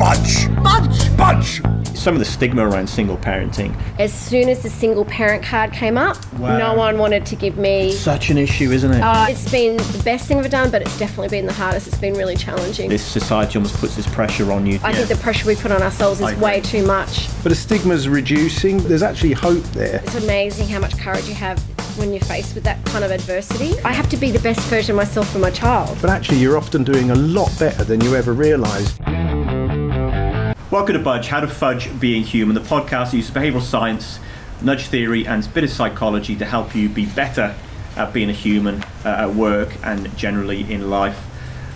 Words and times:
budge. 0.00 0.48
Budge! 0.62 1.14
Budge. 1.18 1.62
Some 1.94 2.14
of 2.14 2.18
the 2.20 2.24
stigma 2.24 2.66
around 2.66 2.88
single 2.88 3.18
parenting. 3.18 3.78
As 3.98 4.10
soon 4.10 4.48
as 4.48 4.62
the 4.62 4.70
single 4.70 5.04
parent 5.04 5.42
card 5.44 5.70
came 5.74 5.98
up, 5.98 6.16
Wow. 6.38 6.56
no 6.56 6.72
one 6.74 6.96
wanted 6.96 7.26
to 7.26 7.36
give 7.36 7.58
me. 7.58 7.92
Such 7.92 8.30
an 8.30 8.38
issue, 8.38 8.70
isn't 8.72 8.90
it? 8.92 9.02
Uh, 9.02 9.26
it's 9.28 9.50
been 9.50 9.76
the 9.76 10.00
best 10.02 10.26
thing 10.26 10.38
I've 10.38 10.48
done, 10.48 10.70
but 10.70 10.80
it's 10.80 10.98
definitely 10.98 11.28
been 11.28 11.44
the 11.44 11.52
hardest. 11.52 11.88
It's 11.88 11.98
been 11.98 12.14
really 12.14 12.36
challenging. 12.36 12.88
this 12.88 13.04
society 13.04 13.58
almost 13.58 13.76
puts 13.76 13.94
this 13.94 14.06
pressure 14.06 14.50
on 14.50 14.64
you. 14.64 14.80
I 14.82 14.94
think 14.94 15.08
the 15.08 15.16
pressure 15.22 15.46
we 15.46 15.54
put 15.56 15.70
on 15.70 15.82
ourselves 15.82 16.22
I 16.22 16.28
is 16.28 16.32
agree. 16.32 16.42
way 16.44 16.60
too 16.62 16.86
much. 16.86 17.28
But 17.42 17.50
the 17.50 17.54
stigma's 17.54 18.08
reducing. 18.08 18.78
There's 18.78 19.02
actually 19.02 19.34
hope 19.34 19.62
there. 19.74 20.00
It's 20.02 20.14
amazing 20.14 20.68
how 20.68 20.78
much 20.80 20.96
courage 20.96 21.28
you 21.28 21.34
have 21.34 21.58
when 21.98 22.12
you're 22.14 22.22
faced 22.22 22.54
with 22.54 22.64
that 22.64 22.82
kind 22.86 23.04
of 23.04 23.10
adversity. 23.10 23.78
I 23.84 23.92
have 23.92 24.08
to 24.08 24.16
be 24.16 24.30
the 24.30 24.38
best 24.38 24.60
version 24.70 24.92
of 24.92 24.96
myself 24.96 25.30
for 25.30 25.38
my 25.38 25.50
child. 25.50 25.98
But 26.00 26.08
actually, 26.08 26.38
you're 26.38 26.56
often 26.56 26.82
doing 26.84 27.10
a 27.10 27.14
lot 27.14 27.50
better 27.58 27.84
than 27.84 28.00
you 28.00 28.16
ever 28.16 28.32
realised. 28.32 28.98
Welcome 30.70 30.92
to 30.92 31.00
Budge, 31.00 31.26
How 31.26 31.40
to 31.40 31.48
Fudge 31.48 31.98
Being 31.98 32.22
Human, 32.22 32.54
the 32.54 32.60
podcast 32.60 33.10
that 33.10 33.14
uses 33.14 33.32
behavioural 33.32 33.60
science, 33.60 34.20
nudge 34.62 34.86
theory, 34.86 35.26
and 35.26 35.44
a 35.44 35.48
bit 35.48 35.64
of 35.64 35.70
psychology 35.70 36.36
to 36.36 36.44
help 36.44 36.76
you 36.76 36.88
be 36.88 37.06
better 37.06 37.56
at 37.96 38.12
being 38.12 38.30
a 38.30 38.32
human 38.32 38.80
uh, 39.04 39.08
at 39.08 39.34
work 39.34 39.76
and 39.82 40.16
generally 40.16 40.72
in 40.72 40.88
life. 40.88 41.20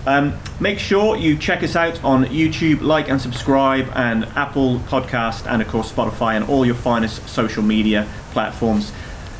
Um, 0.06 0.38
make 0.60 0.78
sure 0.78 1.16
you 1.16 1.36
check 1.36 1.64
us 1.64 1.74
out 1.74 2.04
on 2.04 2.26
YouTube, 2.26 2.82
like 2.82 3.08
and 3.08 3.20
subscribe, 3.20 3.90
and 3.96 4.26
Apple 4.36 4.78
Podcast, 4.78 5.50
and 5.50 5.60
of 5.60 5.66
course 5.66 5.90
Spotify, 5.90 6.36
and 6.36 6.48
all 6.48 6.64
your 6.64 6.76
finest 6.76 7.28
social 7.28 7.64
media 7.64 8.06
platforms. 8.30 8.92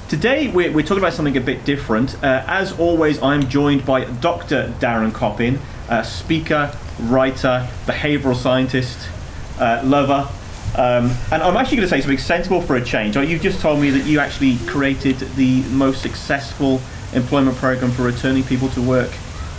Today 0.08 0.48
we're, 0.48 0.72
we're 0.72 0.82
talking 0.82 0.98
about 0.98 1.12
something 1.12 1.36
a 1.36 1.40
bit 1.40 1.64
different. 1.64 2.20
Uh, 2.24 2.42
as 2.48 2.76
always, 2.76 3.22
I'm 3.22 3.48
joined 3.48 3.86
by 3.86 4.04
Dr. 4.04 4.74
Darren 4.80 5.14
Coppin, 5.14 5.60
uh, 5.88 6.02
speaker, 6.02 6.76
writer, 7.02 7.68
behavioural 7.86 8.34
scientist, 8.34 9.08
uh, 9.58 9.82
lover. 9.84 10.28
Um, 10.76 11.10
and 11.30 11.42
I'm 11.42 11.56
actually 11.56 11.76
going 11.76 11.88
to 11.88 11.94
say 11.94 12.00
something 12.00 12.18
sensible 12.18 12.60
for 12.60 12.74
a 12.76 12.84
change. 12.84 13.16
You've 13.16 13.42
just 13.42 13.60
told 13.60 13.80
me 13.80 13.90
that 13.90 14.04
you 14.06 14.18
actually 14.18 14.56
created 14.66 15.18
the 15.36 15.62
most 15.70 16.02
successful 16.02 16.80
employment 17.12 17.56
program 17.58 17.92
for 17.92 18.02
returning 18.02 18.42
people 18.42 18.68
to 18.70 18.82
work 18.82 19.10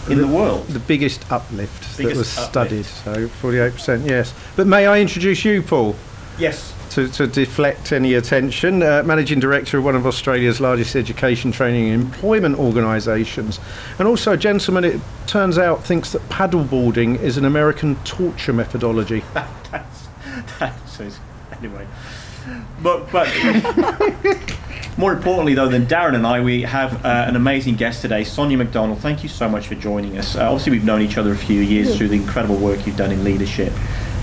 in 0.10 0.18
the 0.20 0.28
world. 0.28 0.68
The 0.68 0.80
biggest 0.80 1.32
uplift 1.32 1.98
that 1.98 2.04
Biggest 2.04 2.18
was 2.18 2.38
uplift. 2.38 2.86
studied. 2.86 2.86
So 2.86 3.28
48%, 3.42 4.08
yes. 4.08 4.34
But 4.58 4.68
may 4.68 4.88
I 4.88 5.00
introduce 5.00 5.46
you, 5.46 5.62
Paul? 5.62 5.96
Yes. 6.38 6.74
To, 6.92 7.08
to 7.09 7.28
deflect 7.28 7.92
any 7.92 8.14
attention, 8.14 8.84
uh, 8.84 9.04
managing 9.06 9.40
director 9.40 9.78
of 9.78 9.84
one 9.86 9.96
of 9.96 10.06
Australia's 10.06 10.59
largest 10.62 10.96
education, 10.96 11.52
training, 11.52 11.90
and 11.92 12.04
employment 12.04 12.58
organisations, 12.59 13.59
and 14.00 14.08
also 14.08 14.34
a 14.34 14.38
gentleman. 14.38 14.84
It 14.84 15.02
turns 15.28 15.58
out 15.58 15.84
thinks 15.84 16.12
that 16.12 16.22
paddleboarding 16.30 17.20
is 17.22 17.38
an 17.38 17.46
American 17.46 17.96
torture 18.04 18.54
methodology. 18.54 19.24
that's 20.98 21.20
anyway. 21.58 21.88
But 22.82 23.12
but 23.12 23.28
more 24.98 25.14
importantly 25.14 25.56
though 25.56 25.68
than 25.68 25.86
Darren 25.86 26.16
and 26.16 26.26
I, 26.26 26.42
we 26.42 26.62
have 26.64 27.04
uh, 27.06 27.26
an 27.28 27.36
amazing 27.36 27.76
guest 27.76 28.02
today, 28.02 28.24
Sonia 28.24 28.58
McDonald. 28.58 29.00
Thank 29.00 29.24
you 29.24 29.30
so 29.30 29.50
much 29.50 29.68
for 29.68 29.76
joining 29.76 30.18
us. 30.18 30.36
Uh, 30.36 30.46
obviously, 30.46 30.74
we've 30.74 30.86
known 30.86 31.02
each 31.02 31.18
other 31.18 31.32
a 31.32 31.38
few 31.38 31.62
years 31.62 31.98
through 31.98 32.10
the 32.10 32.16
incredible 32.16 32.58
work 32.58 32.86
you've 32.86 32.98
done 32.98 33.12
in 33.12 33.24
leadership. 33.24 33.74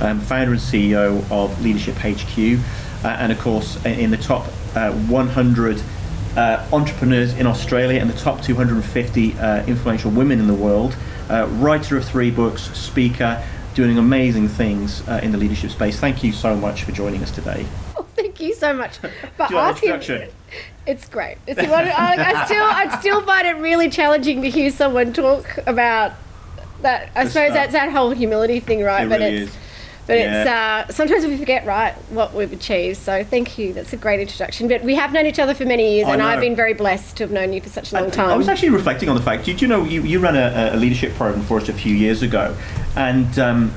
Um, 0.01 0.21
founder 0.21 0.53
and 0.53 0.61
CEO 0.61 1.29
of 1.31 1.61
Leadership 1.63 1.97
HQ, 1.97 2.59
uh, 3.05 3.09
and 3.09 3.33
of 3.33 3.41
course 3.41 3.85
in 3.85 4.11
the 4.11 4.17
top 4.17 4.47
uh, 4.75 4.93
100 4.93 5.83
uh, 6.37 6.67
entrepreneurs 6.73 7.35
in 7.35 7.47
Australia 7.47 8.01
and 8.01 8.09
the 8.09 8.19
top 8.19 8.43
250 8.43 9.39
uh, 9.39 9.65
influential 9.67 10.11
women 10.11 10.41
in 10.41 10.47
the 10.47 10.55
world. 10.55 10.97
Uh, 11.29 11.47
writer 11.53 11.97
of 11.97 12.05
three 12.05 12.31
books, 12.31 12.63
speaker, 12.77 13.43
doing 13.75 13.99
amazing 13.99 14.49
things 14.49 15.07
uh, 15.09 15.21
in 15.23 15.33
the 15.33 15.39
leadership 15.39 15.71
space. 15.71 15.99
Thank 15.99 16.23
you 16.23 16.33
so 16.33 16.55
much 16.57 16.85
for 16.85 16.93
joining 16.93 17.23
us 17.23 17.31
today. 17.31 17.67
Oh, 17.97 18.07
Thank 18.17 18.41
you 18.41 18.55
so 18.55 18.73
much 18.75 18.99
for 19.37 19.43
asking. 19.55 20.29
It's 20.87 21.09
great. 21.09 21.39
It's 21.47 21.61
one, 21.61 21.85
I, 21.87 22.17
I 22.19 22.45
still, 22.45 22.65
I 22.65 22.99
still 23.01 23.23
find 23.23 23.47
it 23.47 23.57
really 23.57 23.89
challenging 23.89 24.43
to 24.43 24.51
hear 24.51 24.71
someone 24.71 25.13
talk 25.13 25.59
about 25.67 26.13
that. 26.83 27.11
I 27.15 27.25
The 27.25 27.31
suppose 27.31 27.47
stuff. 27.47 27.55
that's 27.55 27.73
that 27.73 27.91
whole 27.93 28.11
humility 28.11 28.61
thing, 28.61 28.83
right? 28.83 29.07
It 29.07 29.09
but 29.09 29.21
really 29.21 29.37
it's, 29.43 29.53
is. 29.53 29.59
But 30.07 30.19
Yeah. 30.19 30.43
it's 30.85 30.91
uh, 30.91 30.93
sometimes 30.93 31.25
we 31.27 31.37
forget 31.37 31.65
right 31.67 31.95
what 32.11 32.35
we've 32.35 32.53
achieved. 32.53 32.99
So 32.99 33.23
thank 33.25 33.59
you. 33.59 33.73
That's 33.73 33.93
a 33.93 33.97
great 33.97 34.21
introduction. 34.21 34.69
But 34.69 34.83
we 34.83 34.95
have 34.97 35.13
known 35.13 35.27
each 35.27 35.39
other 35.39 35.55
for 35.55 35.65
many 35.65 35.95
years, 35.97 36.09
I 36.09 36.13
and 36.13 36.19
know. 36.21 36.27
I've 36.27 36.41
been 36.41 36.57
very 36.57 36.75
blessed 36.75 37.17
to 37.19 37.25
have 37.25 37.31
known 37.31 37.53
you 37.53 37.61
for 37.61 37.69
such 37.69 37.93
a 37.93 37.97
long 38.01 38.11
time. 38.11 38.31
I 38.31 38.37
was 38.37 38.49
actually 38.49 38.71
reflecting 38.71 39.09
on 39.09 39.17
the 39.17 39.23
fact. 39.23 39.45
Did 39.45 39.63
you 39.63 39.69
know 39.69 39.85
you, 39.85 40.03
you 40.03 40.19
ran 40.19 40.37
a, 40.37 40.75
a 40.75 40.77
leadership 40.77 41.15
program 41.15 41.43
for 41.45 41.59
us 41.59 41.69
a 41.69 41.73
few 41.73 41.95
years 41.95 42.23
ago, 42.23 42.57
and 42.97 43.39
um, 43.39 43.75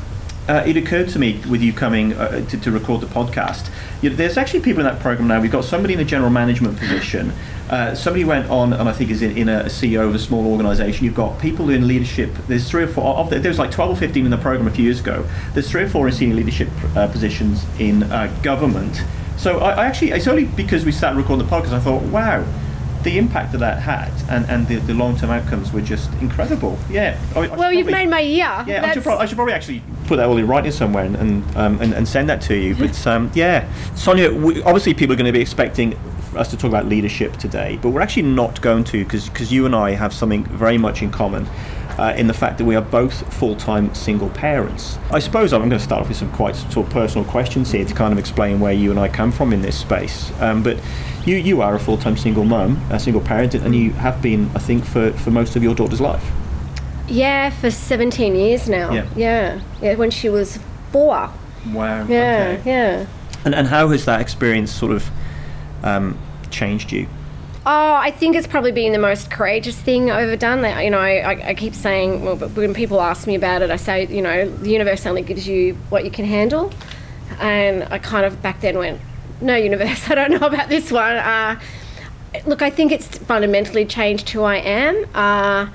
uh, 0.48 0.64
it 0.66 0.78
occurred 0.78 1.10
to 1.10 1.20
me 1.20 1.42
with 1.50 1.62
you 1.62 1.74
coming 1.74 2.14
uh, 2.14 2.46
to, 2.50 2.58
to 2.60 2.72
record 2.72 3.02
the 3.02 3.08
podcast. 3.08 3.70
You 4.02 4.10
know, 4.10 4.16
there's 4.16 4.38
actually 4.38 4.62
people 4.62 4.82
in 4.82 4.86
that 4.86 5.02
program 5.02 5.28
now. 5.28 5.42
We've 5.42 5.52
got 5.52 5.66
somebody 5.66 5.94
in 5.94 6.00
a 6.00 6.06
general 6.06 6.30
management 6.30 6.78
position. 6.78 7.34
Uh, 7.70 7.96
somebody 7.96 8.24
went 8.24 8.50
on, 8.50 8.74
and 8.74 8.88
I 8.88 8.94
think 8.94 9.10
is 9.10 9.22
in, 9.22 9.36
in 9.38 9.50
a 9.50 9.64
CEO 9.64 10.08
of 10.08 10.14
a 10.14 10.20
small 10.20 10.46
organisation. 10.46 11.06
You've 11.06 11.16
got 11.16 11.40
people 11.40 11.70
in 11.70 11.88
leadership. 11.88 12.32
There's 12.48 12.70
three 12.70 12.84
or 12.84 12.88
four. 12.88 13.16
Of 13.18 13.30
the, 13.32 13.40
there 13.40 13.50
was 13.50 13.58
like 13.58 13.72
12 13.72 13.92
or 13.92 13.96
15 13.96 14.26
in 14.26 14.32
the 14.32 14.38
program 14.38 14.68
a 14.68 14.72
few 14.72 14.86
years 14.86 15.00
ago. 15.00 15.28
There's 15.54 15.70
three 15.70 15.84
or 15.84 15.90
four 15.90 16.08
in 16.08 16.14
senior 16.14 16.36
leadership 16.36 16.70
uh, 16.96 17.08
positions 17.08 17.66
in 17.80 18.04
uh, 18.04 18.36
government. 18.44 19.04
So 19.38 19.60
I, 19.60 19.72
I 19.72 19.86
actually, 19.86 20.12
it's 20.12 20.28
only 20.28 20.46
because 20.46 20.86
we 20.86 20.92
sat 20.92 21.16
recording 21.16 21.46
the 21.46 21.52
podcast. 21.52 21.74
I 21.74 21.80
thought, 21.80 22.04
wow, 22.04 22.46
the 23.06 23.18
impact 23.20 23.52
that 23.54 23.60
that 23.60 23.80
had 23.80 24.12
and, 24.30 24.46
and 24.50 24.68
the, 24.68 24.78
the 24.88 24.94
long 24.94 25.16
term 25.16 25.30
outcomes 25.30 25.72
were 25.72 25.80
just 25.80 26.12
incredible. 26.16 26.78
Yeah. 26.90 27.18
I- 27.36 27.42
I 27.48 27.56
well, 27.56 27.72
you've 27.72 27.88
made 27.88 28.10
my 28.10 28.20
year. 28.20 28.64
Yeah, 28.68 28.84
I 28.84 28.94
should, 28.94 29.04
prob- 29.04 29.22
I 29.22 29.26
should 29.26 29.38
probably 29.38 29.54
actually 29.54 29.82
put 30.08 30.18
that 30.18 30.28
all 30.28 30.38
in 30.38 30.48
writing 30.48 30.72
somewhere 30.72 31.06
and 31.06 31.16
and, 31.16 31.56
um, 31.56 31.80
and, 31.82 31.94
and 31.94 32.06
send 32.08 32.28
that 32.30 32.42
to 32.42 32.56
you. 32.56 32.76
But 32.86 33.08
um, 33.08 33.32
yeah, 33.34 33.72
Sonia, 33.96 34.34
we, 34.34 34.62
obviously 34.64 34.94
people 34.94 35.14
are 35.14 35.18
going 35.18 35.28
to 35.28 35.32
be 35.32 35.40
expecting 35.42 35.94
us 36.36 36.50
to 36.50 36.58
talk 36.58 36.68
about 36.70 36.88
leadership 36.88 37.38
today, 37.38 37.80
but 37.82 37.90
we're 37.92 38.02
actually 38.02 38.24
not 38.24 38.60
going 38.62 38.84
to 38.86 39.06
because 39.06 39.52
you 39.54 39.66
and 39.66 39.76
I 39.76 39.92
have 39.92 40.12
something 40.14 40.44
very 40.46 40.78
much 40.78 41.02
in 41.02 41.12
common. 41.12 41.48
Uh, 41.98 42.14
in 42.18 42.28
the 42.28 42.34
fact 42.34 42.58
that 42.58 42.66
we 42.66 42.76
are 42.76 42.82
both 42.82 43.34
full-time 43.36 43.96
single 43.96 44.28
parents. 44.32 45.00
I 45.12 45.20
suppose 45.20 45.54
I'm 45.54 45.62
going 45.62 45.70
to 45.70 45.80
start 45.80 46.02
off 46.02 46.10
with 46.10 46.18
some 46.18 46.30
quite 46.34 46.54
sort 46.58 46.88
of 46.88 46.92
personal 46.92 47.24
questions 47.24 47.72
here 47.72 47.86
to 47.86 47.94
kind 47.94 48.12
of 48.12 48.20
explain 48.20 48.60
where 48.60 48.74
you 48.74 48.92
and 48.92 49.00
I 49.00 49.08
come 49.08 49.32
from 49.32 49.54
in 49.54 49.62
this 49.62 49.80
space. 49.80 50.30
Um, 50.42 50.62
but 50.62 50.78
you, 51.26 51.38
you 51.38 51.62
are 51.62 51.76
a 51.76 51.80
full-time 51.80 52.18
single 52.18 52.44
mum, 52.46 52.80
a 52.92 53.00
single 53.00 53.22
parent, 53.22 53.54
and 53.56 53.76
you 53.76 53.92
have 53.94 54.22
been, 54.22 54.50
I 54.56 54.60
think, 54.60 54.86
for, 54.86 55.12
for 55.14 55.32
most 55.32 55.56
of 55.56 55.64
your 55.64 55.76
daughter's 55.76 56.02
life. 56.02 56.24
yeah, 57.08 57.50
for 57.50 57.70
17 57.72 58.36
years 58.36 58.68
now. 58.70 58.92
Yeah. 58.92 59.08
yeah, 59.16 59.62
yeah. 59.82 59.96
When 59.96 60.12
she 60.12 60.30
was 60.30 60.60
four. 60.92 61.30
Wow. 61.68 62.06
Yeah, 62.08 62.58
okay. 62.60 62.62
yeah. 62.66 63.06
And, 63.44 63.54
and 63.56 63.68
how 63.68 63.90
has 63.90 64.06
that 64.06 64.22
experience 64.22 64.72
sort 64.72 64.92
of 64.92 65.10
um, 65.84 66.18
changed 66.50 66.92
you? 66.92 67.08
Oh, 67.68 67.94
I 67.96 68.12
think 68.12 68.36
it's 68.36 68.46
probably 68.46 68.72
been 68.72 68.92
the 68.92 69.00
most 69.00 69.32
courageous 69.32 69.76
thing 69.76 70.12
I've 70.12 70.28
ever 70.28 70.36
done. 70.36 70.60
You 70.84 70.92
know, 70.92 71.00
I, 71.00 71.50
I 71.50 71.54
keep 71.56 71.74
saying, 71.74 72.24
well, 72.24 72.36
but 72.36 72.52
when 72.52 72.76
people 72.76 73.02
ask 73.02 73.26
me 73.26 73.34
about 73.34 73.64
it, 73.64 73.72
I 73.72 73.76
say, 73.78 74.06
you 74.06 74.22
know, 74.22 74.48
the 74.48 74.70
universe 74.70 75.06
only 75.08 75.24
gives 75.24 75.48
you 75.48 75.74
what 75.90 76.06
you 76.06 76.12
can 76.12 76.26
handle. 76.26 76.72
And 77.40 77.84
I 77.92 77.98
kind 77.98 78.24
of 78.24 78.42
back 78.44 78.62
then 78.62 78.78
went, 78.78 79.02
no, 79.42 79.56
universe, 79.56 80.02
I 80.10 80.16
don't 80.16 80.32
know 80.32 80.48
about 80.48 80.70
this 80.70 80.92
one. 80.92 81.16
Uh, 81.18 81.60
look, 82.46 82.62
I 82.62 82.70
think 82.70 82.92
it's 82.92 83.18
fundamentally 83.20 83.86
changed 83.86 84.30
who 84.30 84.44
I 84.44 84.58
am. 84.58 85.06
Uh, 85.14 85.70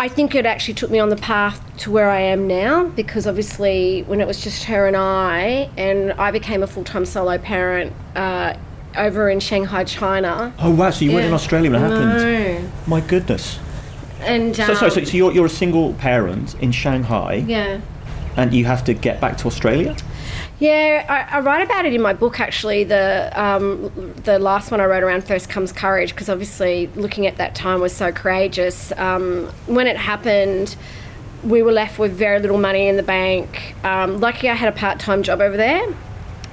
I 0.00 0.08
think 0.08 0.34
it 0.36 0.46
actually 0.46 0.74
took 0.74 0.90
me 0.90 1.00
on 1.00 1.08
the 1.08 1.16
path 1.16 1.60
to 1.78 1.90
where 1.90 2.08
I 2.08 2.20
am 2.20 2.46
now 2.46 2.84
because 2.84 3.26
obviously 3.26 4.02
when 4.02 4.20
it 4.20 4.28
was 4.28 4.40
just 4.40 4.64
her 4.64 4.86
and 4.86 4.96
I, 4.96 5.70
and 5.76 6.12
I 6.12 6.30
became 6.30 6.62
a 6.62 6.68
full 6.68 6.84
time 6.84 7.04
solo 7.04 7.36
parent 7.36 7.92
uh, 8.14 8.54
over 8.96 9.28
in 9.28 9.40
Shanghai, 9.40 9.84
China. 9.84 10.52
Oh 10.60 10.70
wow! 10.70 10.90
So 10.90 11.04
you 11.04 11.12
weren't 11.12 11.26
in 11.26 11.32
Australia 11.32 11.70
when 11.70 11.82
it 11.82 11.88
happened. 11.88 12.62
No. 12.64 12.70
My 12.86 13.00
goodness. 13.00 13.58
And 14.20 14.54
So, 14.54 14.74
so, 14.74 14.86
um, 14.86 14.90
so, 14.90 15.04
so 15.04 15.16
you're, 15.16 15.32
you're 15.32 15.46
a 15.46 15.50
single 15.50 15.94
parent 15.94 16.54
in 16.60 16.72
Shanghai, 16.72 17.44
yeah. 17.46 17.80
and 18.36 18.52
you 18.52 18.64
have 18.64 18.84
to 18.84 18.94
get 18.94 19.20
back 19.20 19.36
to 19.38 19.46
Australia. 19.46 19.96
Yeah, 20.60 21.06
I, 21.08 21.36
I 21.36 21.40
write 21.40 21.62
about 21.62 21.86
it 21.86 21.94
in 21.94 22.02
my 22.02 22.12
book 22.12 22.40
actually. 22.40 22.82
The 22.82 23.30
um, 23.40 23.92
the 24.24 24.38
last 24.40 24.70
one 24.72 24.80
I 24.80 24.86
wrote 24.86 25.04
around 25.04 25.22
first 25.22 25.48
comes 25.48 25.70
courage 25.72 26.10
because 26.10 26.28
obviously 26.28 26.88
looking 26.96 27.26
at 27.26 27.36
that 27.36 27.54
time 27.54 27.80
was 27.80 27.92
so 27.92 28.10
courageous. 28.10 28.90
Um, 28.96 29.46
when 29.66 29.86
it 29.86 29.96
happened, 29.96 30.74
we 31.44 31.62
were 31.62 31.70
left 31.70 31.98
with 32.00 32.12
very 32.12 32.40
little 32.40 32.58
money 32.58 32.88
in 32.88 32.96
the 32.96 33.04
bank. 33.04 33.76
Um, 33.84 34.18
lucky 34.18 34.48
I 34.48 34.54
had 34.54 34.68
a 34.68 34.76
part 34.76 34.98
time 34.98 35.22
job 35.22 35.40
over 35.40 35.56
there. 35.56 35.94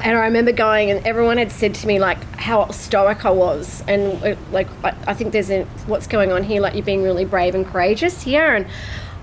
And 0.04 0.18
I 0.18 0.26
remember 0.26 0.52
going, 0.52 0.92
and 0.92 1.06
everyone 1.08 1.38
had 1.38 1.52
said 1.52 1.74
to 1.76 1.88
me 1.88 2.00
like 2.00 2.22
how 2.36 2.70
stoic 2.72 3.26
I 3.26 3.32
was, 3.32 3.82
and 3.88 4.22
uh, 4.24 4.36
like 4.52 4.68
I, 4.84 4.94
I 5.08 5.14
think 5.14 5.32
there's 5.32 5.50
a, 5.50 5.64
what's 5.88 6.06
going 6.06 6.34
on 6.34 6.44
here. 6.44 6.62
Like 6.62 6.76
you're 6.76 6.84
being 6.84 7.02
really 7.02 7.24
brave 7.24 7.56
and 7.56 7.66
courageous 7.66 8.22
here, 8.22 8.54
and 8.54 8.68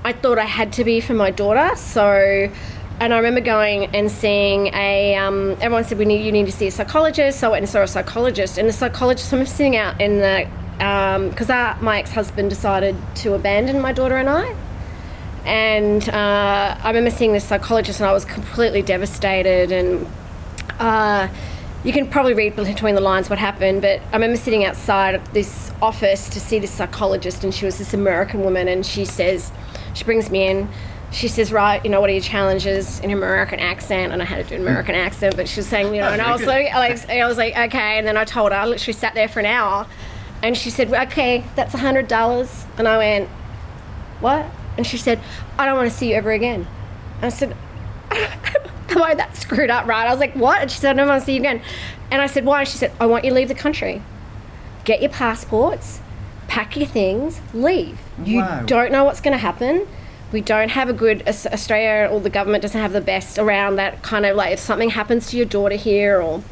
I 0.02 0.12
thought 0.14 0.38
I 0.38 0.46
had 0.46 0.73
to 0.75 0.84
be 0.84 1.00
for 1.00 1.12
my 1.12 1.31
daughter. 1.31 1.76
So, 1.76 2.50
and 3.00 3.12
I 3.12 3.16
remember 3.16 3.40
going 3.40 3.86
and 3.94 4.10
seeing 4.10 4.68
a. 4.74 5.16
Um, 5.16 5.52
everyone 5.60 5.84
said 5.84 5.98
we 5.98 6.04
need 6.04 6.24
you 6.24 6.32
need 6.32 6.46
to 6.46 6.52
see 6.52 6.66
a 6.66 6.70
psychologist. 6.70 7.40
So 7.40 7.48
I 7.48 7.50
went 7.52 7.62
and 7.62 7.70
saw 7.70 7.82
a 7.82 7.86
psychologist, 7.86 8.58
and 8.58 8.68
the 8.68 8.72
psychologist. 8.72 9.32
I'm 9.32 9.44
sitting 9.46 9.76
out 9.76 10.00
in 10.00 10.18
the 10.18 10.48
because 11.28 11.48
my 11.80 12.00
ex-husband 12.00 12.50
decided 12.50 12.96
to 13.14 13.34
abandon 13.34 13.80
my 13.80 13.92
daughter 13.92 14.16
and 14.16 14.28
I 14.28 14.52
And 15.44 16.08
uh, 16.08 16.76
I 16.82 16.88
remember 16.88 17.10
seeing 17.10 17.32
this 17.32 17.44
psychologist, 17.44 18.00
and 18.00 18.08
I 18.08 18.12
was 18.12 18.24
completely 18.24 18.82
devastated. 18.82 19.70
And 19.70 20.06
uh, 20.78 21.28
you 21.84 21.92
can 21.92 22.08
probably 22.08 22.34
read 22.34 22.56
between 22.56 22.94
the 22.94 23.00
lines 23.00 23.28
what 23.28 23.38
happened, 23.38 23.82
but 23.82 24.00
I 24.10 24.12
remember 24.14 24.36
sitting 24.36 24.64
outside 24.64 25.24
this 25.32 25.72
office 25.80 26.28
to 26.30 26.40
see 26.40 26.58
this 26.58 26.70
psychologist, 26.70 27.44
and 27.44 27.52
she 27.52 27.64
was 27.64 27.78
this 27.78 27.92
American 27.92 28.42
woman, 28.42 28.68
and 28.68 28.86
she 28.86 29.04
says, 29.04 29.50
she 29.94 30.04
brings 30.04 30.30
me 30.30 30.48
in. 30.48 30.68
She 31.12 31.28
says, 31.28 31.52
right, 31.52 31.84
you 31.84 31.90
know, 31.90 32.00
what 32.00 32.08
are 32.08 32.14
your 32.14 32.22
challenges 32.22 32.98
in 33.00 33.10
an 33.10 33.16
American 33.18 33.60
accent? 33.60 34.12
And 34.12 34.22
I 34.22 34.24
had 34.24 34.42
to 34.44 34.48
do 34.48 34.54
an 34.56 34.62
American 34.62 34.94
accent, 34.94 35.36
but 35.36 35.46
she 35.46 35.60
was 35.60 35.66
saying, 35.68 35.94
you 35.94 36.00
know, 36.00 36.08
and 36.08 36.22
I 36.22 36.32
was 36.32 36.40
like, 36.46 36.72
I 36.72 37.26
was 37.26 37.36
like, 37.36 37.56
okay. 37.56 37.98
And 37.98 38.06
then 38.06 38.16
I 38.16 38.24
told 38.24 38.52
her, 38.52 38.58
I 38.58 38.64
literally 38.64 38.94
sat 38.94 39.14
there 39.14 39.28
for 39.28 39.40
an 39.40 39.46
hour, 39.46 39.86
and 40.42 40.56
she 40.56 40.70
said, 40.70 40.92
okay, 40.92 41.44
that's 41.54 41.74
a 41.74 41.78
hundred 41.78 42.08
dollars. 42.08 42.64
And 42.78 42.88
I 42.88 42.96
went, 42.96 43.28
what? 44.20 44.46
And 44.78 44.86
she 44.86 44.96
said, 44.96 45.20
I 45.58 45.66
don't 45.66 45.76
want 45.76 45.90
to 45.90 45.96
see 45.96 46.10
you 46.10 46.14
ever 46.16 46.32
again. 46.32 46.66
And 47.16 47.24
I 47.26 47.28
said, 47.28 47.54
am 48.10 49.02
I 49.02 49.14
that 49.14 49.36
screwed 49.36 49.68
up, 49.70 49.86
right? 49.86 50.06
I 50.06 50.10
was 50.10 50.18
like, 50.20 50.34
what? 50.34 50.62
And 50.62 50.70
she 50.70 50.78
said, 50.78 50.90
I 50.90 50.94
don't 50.94 51.08
want 51.08 51.20
to 51.20 51.26
see 51.26 51.34
you 51.34 51.40
again. 51.40 51.60
And 52.10 52.22
I 52.22 52.26
said, 52.26 52.44
why? 52.46 52.60
And 52.60 52.68
she 52.68 52.78
said, 52.78 52.90
I 52.98 53.06
want 53.06 53.24
you 53.24 53.30
to 53.30 53.34
leave 53.36 53.48
the 53.48 53.54
country. 53.54 54.02
Get 54.84 55.00
your 55.02 55.10
passports, 55.10 56.00
pack 56.48 56.74
your 56.76 56.86
things, 56.86 57.40
leave. 57.52 57.98
You 58.24 58.38
Wow. 58.38 58.62
don't 58.64 58.92
know 58.92 59.04
what's 59.04 59.20
going 59.20 59.32
to 59.32 59.38
happen. 59.38 59.86
We 60.32 60.40
don't 60.40 60.70
have 60.70 60.88
a 60.88 60.93
good, 60.93 61.26
Australia 61.29 62.08
or 62.11 62.20
the 62.20 62.31
government 62.31 62.62
doesn't 62.62 62.81
have 62.81 62.93
the 62.93 63.00
best 63.00 63.38
around 63.38 63.76
that 63.76 64.02
kind 64.02 64.25
of 64.26 64.34
like 64.37 64.52
if 64.52 64.58
something 64.58 64.90
happens 64.90 65.29
to 65.29 65.37
your 65.37 65.46
daughter 65.46 65.76
here 65.76 66.20
or 66.20 66.43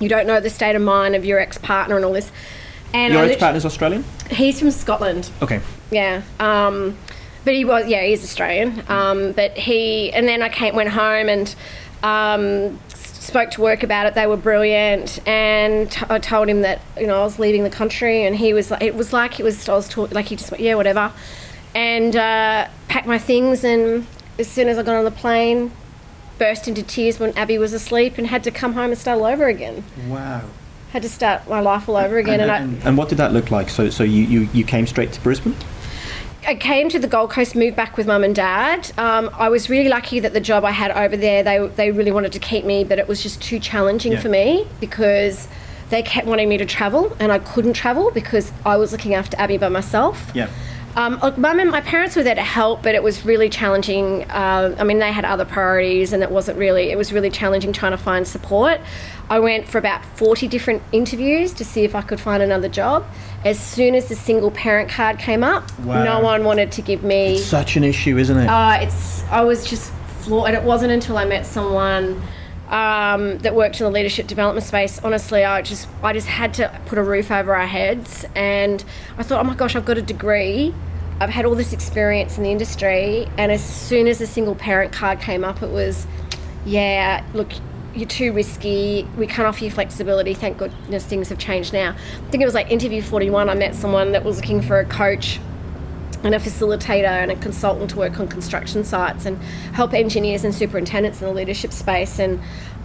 you 0.00 0.08
don't 0.08 0.26
know 0.26 0.40
the 0.40 0.50
state 0.50 0.74
of 0.74 0.82
mind 0.82 1.14
of 1.14 1.24
your 1.24 1.38
ex 1.38 1.58
partner 1.58 1.96
and 1.96 2.04
all 2.04 2.12
this. 2.12 2.32
And 2.92 3.14
Your 3.14 3.24
ex 3.24 3.36
partner's 3.38 3.64
Australian? 3.64 4.04
he's 4.30 4.58
from 4.58 4.70
Scotland. 4.72 5.30
Okay. 5.42 5.60
Yeah. 5.90 6.22
Um, 6.40 6.96
but 7.44 7.54
he 7.54 7.64
was, 7.64 7.86
yeah, 7.86 8.04
he's 8.04 8.24
Australian. 8.24 8.82
Um, 8.88 9.32
but 9.32 9.56
he, 9.56 10.12
and 10.12 10.26
then 10.26 10.42
I 10.42 10.48
came, 10.48 10.74
went 10.74 10.90
home 10.90 11.28
and 11.28 11.54
um, 12.02 12.80
spoke 12.88 13.50
to 13.52 13.60
work 13.60 13.82
about 13.82 14.06
it. 14.06 14.14
They 14.14 14.26
were 14.26 14.36
brilliant, 14.36 15.20
and 15.26 15.90
t- 15.90 16.04
I 16.08 16.18
told 16.18 16.48
him 16.48 16.62
that 16.62 16.80
you 16.98 17.06
know 17.06 17.20
I 17.20 17.24
was 17.24 17.38
leaving 17.38 17.64
the 17.64 17.70
country, 17.70 18.24
and 18.24 18.34
he 18.34 18.52
was 18.52 18.70
like, 18.70 18.82
it 18.82 18.94
was 18.94 19.12
like 19.12 19.34
he 19.34 19.42
was, 19.42 19.68
I 19.68 19.74
was 19.74 19.88
talking, 19.88 20.14
like 20.14 20.26
he 20.26 20.36
just 20.36 20.50
went, 20.50 20.62
yeah, 20.62 20.74
whatever, 20.74 21.12
and 21.74 22.16
uh, 22.16 22.68
packed 22.88 23.06
my 23.06 23.18
things, 23.18 23.64
and 23.64 24.06
as 24.38 24.48
soon 24.48 24.68
as 24.68 24.78
I 24.78 24.82
got 24.82 24.96
on 24.96 25.04
the 25.04 25.10
plane, 25.10 25.72
burst 26.38 26.68
into 26.68 26.82
tears 26.82 27.18
when 27.18 27.36
Abby 27.36 27.58
was 27.58 27.72
asleep, 27.72 28.18
and 28.18 28.26
had 28.26 28.44
to 28.44 28.50
come 28.50 28.72
home 28.72 28.90
and 28.90 28.98
start 28.98 29.18
all 29.18 29.26
over 29.26 29.46
again. 29.46 29.84
Wow. 30.08 30.42
Had 30.92 31.02
to 31.02 31.08
start 31.08 31.48
my 31.48 31.60
life 31.60 31.88
all 31.88 31.96
over 31.96 32.18
again, 32.18 32.40
and, 32.40 32.50
I. 32.50 32.88
And 32.88 32.96
what 32.98 33.08
did 33.08 33.18
that 33.18 33.32
look 33.32 33.50
like? 33.50 33.68
So, 33.70 33.90
so 33.90 34.02
you, 34.02 34.24
you, 34.24 34.48
you 34.52 34.64
came 34.64 34.86
straight 34.86 35.12
to 35.12 35.20
Brisbane? 35.20 35.54
I 36.46 36.54
came 36.54 36.88
to 36.88 36.98
the 36.98 37.06
Gold 37.06 37.30
Coast, 37.30 37.54
moved 37.54 37.76
back 37.76 37.96
with 37.96 38.06
mum 38.06 38.24
and 38.24 38.34
dad. 38.34 38.90
Um, 38.98 39.30
I 39.34 39.50
was 39.50 39.68
really 39.68 39.90
lucky 39.90 40.20
that 40.20 40.32
the 40.32 40.40
job 40.40 40.64
I 40.64 40.70
had 40.70 40.90
over 40.90 41.16
there, 41.16 41.42
they, 41.42 41.64
they 41.76 41.92
really 41.92 42.10
wanted 42.10 42.32
to 42.32 42.38
keep 42.38 42.64
me, 42.64 42.82
but 42.82 42.98
it 42.98 43.06
was 43.06 43.22
just 43.22 43.42
too 43.42 43.60
challenging 43.60 44.12
Yeah. 44.12 44.20
for 44.20 44.30
me 44.30 44.66
because 44.80 45.48
they 45.90 46.02
kept 46.02 46.26
wanting 46.26 46.48
me 46.48 46.56
to 46.56 46.64
travel 46.64 47.14
and 47.20 47.30
I 47.30 47.40
couldn't 47.40 47.74
travel 47.74 48.10
because 48.12 48.52
I 48.64 48.78
was 48.78 48.90
looking 48.90 49.14
after 49.14 49.38
Abby 49.38 49.58
by 49.58 49.68
myself. 49.68 50.32
Yeah. 50.34 50.48
Um, 50.96 51.18
look, 51.22 51.38
mum 51.38 51.60
and 51.60 51.70
my 51.70 51.80
parents 51.80 52.16
were 52.16 52.22
there 52.22 52.34
to 52.34 52.42
help, 52.42 52.82
but 52.82 52.94
it 52.94 53.02
was 53.02 53.24
really 53.24 53.48
challenging. 53.48 54.24
Uh, 54.30 54.74
I 54.78 54.84
mean, 54.84 54.98
they 54.98 55.12
had 55.12 55.24
other 55.24 55.44
priorities, 55.44 56.12
and 56.12 56.22
it 56.22 56.30
wasn't 56.30 56.58
really. 56.58 56.90
It 56.90 56.98
was 56.98 57.12
really 57.12 57.30
challenging 57.30 57.72
trying 57.72 57.92
to 57.92 57.98
find 57.98 58.26
support. 58.26 58.80
I 59.28 59.38
went 59.38 59.68
for 59.68 59.78
about 59.78 60.04
forty 60.04 60.48
different 60.48 60.82
interviews 60.90 61.52
to 61.54 61.64
see 61.64 61.84
if 61.84 61.94
I 61.94 62.02
could 62.02 62.20
find 62.20 62.42
another 62.42 62.68
job. 62.68 63.06
As 63.44 63.58
soon 63.58 63.94
as 63.94 64.08
the 64.08 64.16
single 64.16 64.50
parent 64.50 64.90
card 64.90 65.18
came 65.18 65.44
up, 65.44 65.62
Wow. 65.80 66.02
no 66.04 66.20
one 66.20 66.44
wanted 66.44 66.72
to 66.72 66.82
give 66.82 67.04
me. 67.04 67.38
Such 67.38 67.76
an 67.76 67.84
issue, 67.84 68.18
isn't 68.18 68.36
it? 68.38 68.46
Uh, 68.48 68.78
it's. 68.80 69.22
I 69.30 69.42
was 69.42 69.64
just 69.64 69.92
floored, 70.22 70.48
and 70.48 70.56
it 70.56 70.64
wasn't 70.64 70.90
until 70.92 71.16
I 71.16 71.24
met 71.24 71.46
someone 71.46 72.20
um, 72.70 73.38
that 73.38 73.54
worked 73.54 73.80
in 73.80 73.84
the 73.84 73.90
leadership 73.90 74.26
development 74.26 74.64
space. 74.64 75.00
Honestly, 75.02 75.44
I 75.44 75.60
just, 75.62 75.88
I 76.02 76.12
just 76.12 76.28
had 76.28 76.54
to 76.54 76.80
put 76.86 76.98
a 76.98 77.02
roof 77.02 77.30
over 77.30 77.54
our 77.54 77.66
heads, 77.66 78.24
and 78.34 78.82
I 79.18 79.22
thought, 79.22 79.40
oh 79.40 79.44
my 79.44 79.54
gosh, 79.54 79.76
I've 79.76 79.84
got 79.84 79.98
a 79.98 80.02
degree. 80.02 80.74
I've 81.20 81.30
had 81.30 81.44
all 81.44 81.54
this 81.54 81.72
experience 81.72 82.38
in 82.38 82.44
the 82.44 82.50
industry, 82.50 83.26
and 83.36 83.52
as 83.52 83.62
soon 83.62 84.06
as 84.06 84.18
the 84.18 84.26
single 84.26 84.54
parent 84.54 84.92
card 84.92 85.20
came 85.20 85.44
up, 85.44 85.62
it 85.62 85.70
was, 85.70 86.06
yeah, 86.64 87.24
look, 87.34 87.50
you're 87.94 88.08
too 88.08 88.32
risky. 88.32 89.06
We 89.18 89.26
can't 89.26 89.48
offer 89.48 89.64
you 89.64 89.70
flexibility. 89.70 90.32
Thank 90.32 90.58
goodness 90.58 91.04
things 91.04 91.28
have 91.28 91.38
changed 91.38 91.72
now. 91.72 91.90
I 91.90 92.30
think 92.30 92.42
it 92.42 92.46
was 92.46 92.54
like 92.54 92.70
interview 92.70 93.02
41. 93.02 93.48
I 93.48 93.54
met 93.54 93.74
someone 93.74 94.12
that 94.12 94.24
was 94.24 94.36
looking 94.36 94.62
for 94.62 94.78
a 94.78 94.84
coach 94.84 95.40
and 96.22 96.34
a 96.34 96.38
facilitator 96.38 97.04
and 97.06 97.30
a 97.30 97.36
consultant 97.36 97.90
to 97.90 97.96
work 97.96 98.18
on 98.20 98.28
construction 98.28 98.84
sites 98.84 99.24
and 99.26 99.38
help 99.72 99.92
engineers 99.94 100.44
and 100.44 100.54
superintendents 100.54 101.20
in 101.20 101.26
the 101.28 101.32
leadership 101.32 101.72
space. 101.72 102.18
And 102.18 102.40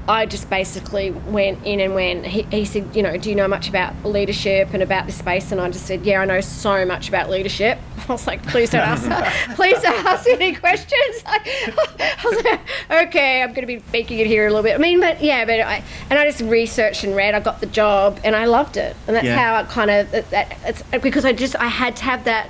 I 0.07 0.27
just 0.27 0.49
basically 0.51 1.09
went 1.11 1.65
in 1.65 1.79
and 1.79 1.95
went, 1.95 2.27
he, 2.27 2.43
he 2.43 2.63
said, 2.63 2.95
you 2.95 3.01
know, 3.01 3.17
do 3.17 3.27
you 3.29 3.35
know 3.35 3.47
much 3.47 3.67
about 3.67 4.05
leadership 4.05 4.69
and 4.73 4.83
about 4.83 5.07
this 5.07 5.17
space? 5.17 5.51
And 5.51 5.59
I 5.59 5.69
just 5.71 5.87
said, 5.87 6.05
yeah, 6.05 6.21
I 6.21 6.25
know 6.25 6.41
so 6.41 6.85
much 6.85 7.09
about 7.09 7.29
leadership. 7.29 7.79
I 8.07 8.11
was 8.11 8.27
like, 8.27 8.45
please 8.45 8.69
don't 8.69 8.81
ask, 8.81 9.03
please 9.55 9.81
don't 9.81 10.05
ask 10.05 10.29
any 10.29 10.53
questions. 10.53 11.23
I 11.25 12.15
was 12.23 12.43
like, 12.45 13.07
okay, 13.07 13.41
I'm 13.41 13.49
going 13.49 13.61
to 13.61 13.67
be 13.67 13.79
faking 13.79 14.19
it 14.19 14.27
here 14.27 14.45
a 14.45 14.49
little 14.49 14.61
bit. 14.61 14.75
I 14.75 14.77
mean, 14.77 14.99
but 14.99 15.21
yeah, 15.23 15.43
but 15.43 15.59
I, 15.59 15.83
and 16.11 16.19
I 16.19 16.29
just 16.29 16.41
researched 16.41 17.03
and 17.03 17.15
read, 17.15 17.33
I 17.33 17.39
got 17.39 17.59
the 17.59 17.65
job 17.65 18.19
and 18.23 18.35
I 18.35 18.45
loved 18.45 18.77
it. 18.77 18.95
And 19.07 19.15
that's 19.15 19.25
Yeah. 19.25 19.35
how 19.37 19.55
I 19.55 19.63
kind 19.63 19.89
of, 19.89 20.11
that, 20.11 20.29
that, 20.29 20.57
it's 20.65 20.83
because 21.01 21.25
I 21.25 21.33
just, 21.33 21.55
I 21.55 21.67
had 21.67 21.95
to 21.97 22.03
have 22.03 22.25
that, 22.25 22.47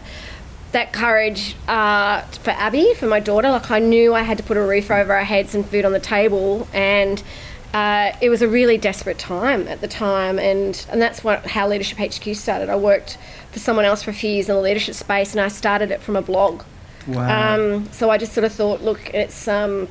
that 0.75 0.92
courage 0.92 1.56
uh, 1.69 2.19
for 2.22 2.51
Abby, 2.51 2.94
for 2.95 3.07
my 3.07 3.22
daughter. 3.22 3.50
Like 3.50 3.72
I 3.72 3.80
knew 3.80 4.13
I 4.13 4.24
had 4.24 4.38
to 4.38 4.44
put 4.44 4.57
a 4.57 4.62
roof 4.62 4.92
over 4.92 5.13
our 5.13 5.24
heads 5.24 5.56
and 5.56 5.66
food 5.66 5.86
on 5.86 5.94
the 5.94 6.01
table, 6.01 6.68
and 6.74 7.24
uh, 7.74 8.12
it 8.22 8.30
was 8.30 8.42
a 8.42 8.48
really 8.48 8.77
desperate 8.77 9.18
time 9.18 9.69
at 9.69 9.80
the 9.80 9.88
time. 9.88 10.38
And 10.38 10.86
and 10.92 11.01
that's 11.01 11.24
what 11.24 11.45
how 11.45 11.68
Leadership 11.68 11.98
HQ 11.98 12.36
started. 12.36 12.69
I 12.69 12.75
worked 12.75 13.18
for 13.51 13.60
someone 13.60 13.86
else 13.86 14.04
for 14.04 14.12
a 14.12 14.13
few 14.13 14.30
years 14.30 14.50
in 14.50 14.56
the 14.56 14.62
leadership 14.62 14.95
space, 14.95 15.31
and 15.31 15.39
I 15.39 15.48
started 15.48 15.92
it 15.92 16.01
from 16.01 16.18
a 16.18 16.22
blog. 16.22 16.63
Wow. 17.07 17.56
Um, 17.56 17.89
so 17.92 18.10
I 18.10 18.18
just 18.18 18.33
sort 18.33 18.44
of 18.44 18.51
thought, 18.51 18.81
look, 18.81 19.13
it's 19.13 19.48
um, 19.48 19.88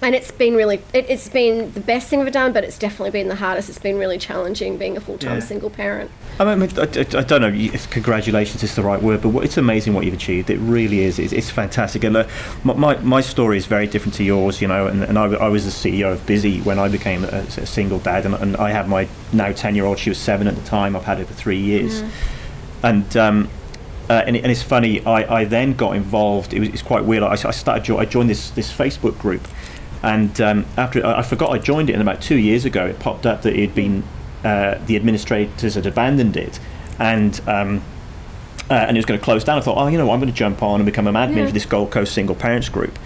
and 0.00 0.14
it's 0.14 0.30
been 0.30 0.54
really, 0.54 0.76
it, 0.92 1.06
it's 1.08 1.28
been 1.28 1.72
the 1.72 1.80
best 1.80 2.08
thing 2.08 2.20
I've 2.22 2.30
done, 2.32 2.52
but 2.52 2.62
it's 2.62 2.78
definitely 2.78 3.10
been 3.10 3.28
the 3.28 3.34
hardest. 3.34 3.68
It's 3.68 3.78
been 3.78 3.98
really 3.98 4.16
challenging 4.18 4.78
being 4.78 4.96
a 4.96 5.00
full 5.00 5.18
time 5.18 5.34
Yeah. 5.34 5.40
single 5.40 5.70
parent. 5.70 6.10
I 6.38 6.54
mean, 6.54 6.70
I, 6.78 6.82
I, 6.82 6.84
I 7.18 7.22
don't 7.24 7.40
know 7.40 7.52
if 7.52 7.90
congratulations 7.90 8.62
is 8.62 8.76
the 8.76 8.82
right 8.82 9.02
word, 9.02 9.22
but 9.22 9.30
what, 9.30 9.44
it's 9.44 9.56
amazing 9.56 9.94
what 9.94 10.04
you've 10.04 10.14
achieved. 10.14 10.50
It 10.50 10.58
really 10.58 11.00
is. 11.00 11.18
It's, 11.18 11.32
it's 11.32 11.50
fantastic. 11.50 12.04
And 12.04 12.16
uh, 12.16 12.28
my, 12.62 12.74
my, 12.74 12.96
my 12.98 13.20
story 13.20 13.56
is 13.56 13.66
very 13.66 13.88
different 13.88 14.14
to 14.14 14.24
yours, 14.24 14.60
you 14.60 14.68
know, 14.68 14.86
and, 14.86 15.02
and 15.02 15.18
I, 15.18 15.24
I 15.34 15.48
was 15.48 15.64
the 15.64 15.90
CEO 15.90 16.12
of 16.12 16.24
Busy 16.26 16.60
when 16.60 16.78
I 16.78 16.88
became 16.88 17.24
a, 17.24 17.28
a 17.28 17.66
single 17.66 17.98
dad, 17.98 18.24
and, 18.24 18.34
and 18.36 18.56
I 18.56 18.70
have 18.70 18.88
my 18.88 19.08
now 19.32 19.50
10 19.52 19.74
year 19.74 19.84
old. 19.84 19.98
She 19.98 20.10
was 20.10 20.18
seven 20.18 20.46
at 20.46 20.54
the 20.54 20.62
time. 20.62 20.94
I've 20.94 21.04
had 21.04 21.18
her 21.18 21.24
for 21.24 21.34
three 21.34 21.58
years. 21.60 22.04
And, 22.84 23.16
um, 23.16 23.48
uh, 24.08 24.22
and, 24.26 24.36
it, 24.36 24.42
and 24.44 24.52
it's 24.52 24.62
funny, 24.62 25.04
I, 25.04 25.40
I 25.40 25.44
then 25.44 25.72
got 25.74 25.96
involved. 25.96 26.54
It 26.54 26.60
was 26.60 26.68
it's 26.68 26.82
quite 26.82 27.04
weird. 27.04 27.24
I, 27.24 27.32
I 27.32 27.50
started, 27.50 27.96
I 27.96 28.04
joined 28.04 28.30
this, 28.30 28.50
this 28.50 28.72
Facebook 28.72 29.18
group. 29.18 29.46
And 30.02 30.40
um, 30.40 30.64
after 30.76 31.04
I, 31.04 31.18
I 31.18 31.22
forgot 31.22 31.50
I 31.50 31.58
joined 31.58 31.90
it, 31.90 31.94
and 31.94 32.02
about 32.02 32.20
two 32.22 32.36
years 32.36 32.64
ago, 32.64 32.86
it 32.86 32.98
popped 32.98 33.26
up 33.26 33.42
that 33.42 33.54
it 33.54 33.60
had 33.60 33.74
been 33.74 34.04
uh, 34.44 34.78
the 34.86 34.96
administrators 34.96 35.74
had 35.74 35.86
abandoned 35.86 36.36
it, 36.36 36.60
and 36.98 37.40
um, 37.48 37.82
uh, 38.70 38.74
and 38.74 38.96
it 38.96 38.98
was 38.98 39.06
going 39.06 39.18
to 39.18 39.24
close 39.24 39.44
down. 39.44 39.58
I 39.58 39.60
thought, 39.60 39.76
oh, 39.78 39.86
you 39.88 39.98
know, 39.98 40.06
what, 40.06 40.14
I'm 40.14 40.20
going 40.20 40.30
to 40.32 40.36
jump 40.36 40.62
on 40.62 40.80
and 40.80 40.86
become 40.86 41.06
an 41.06 41.14
admin 41.14 41.36
Yeah. 41.38 41.46
for 41.46 41.52
this 41.52 41.66
Gold 41.66 41.90
Coast 41.90 42.12
single 42.12 42.36
parents 42.36 42.68
group, 42.68 42.96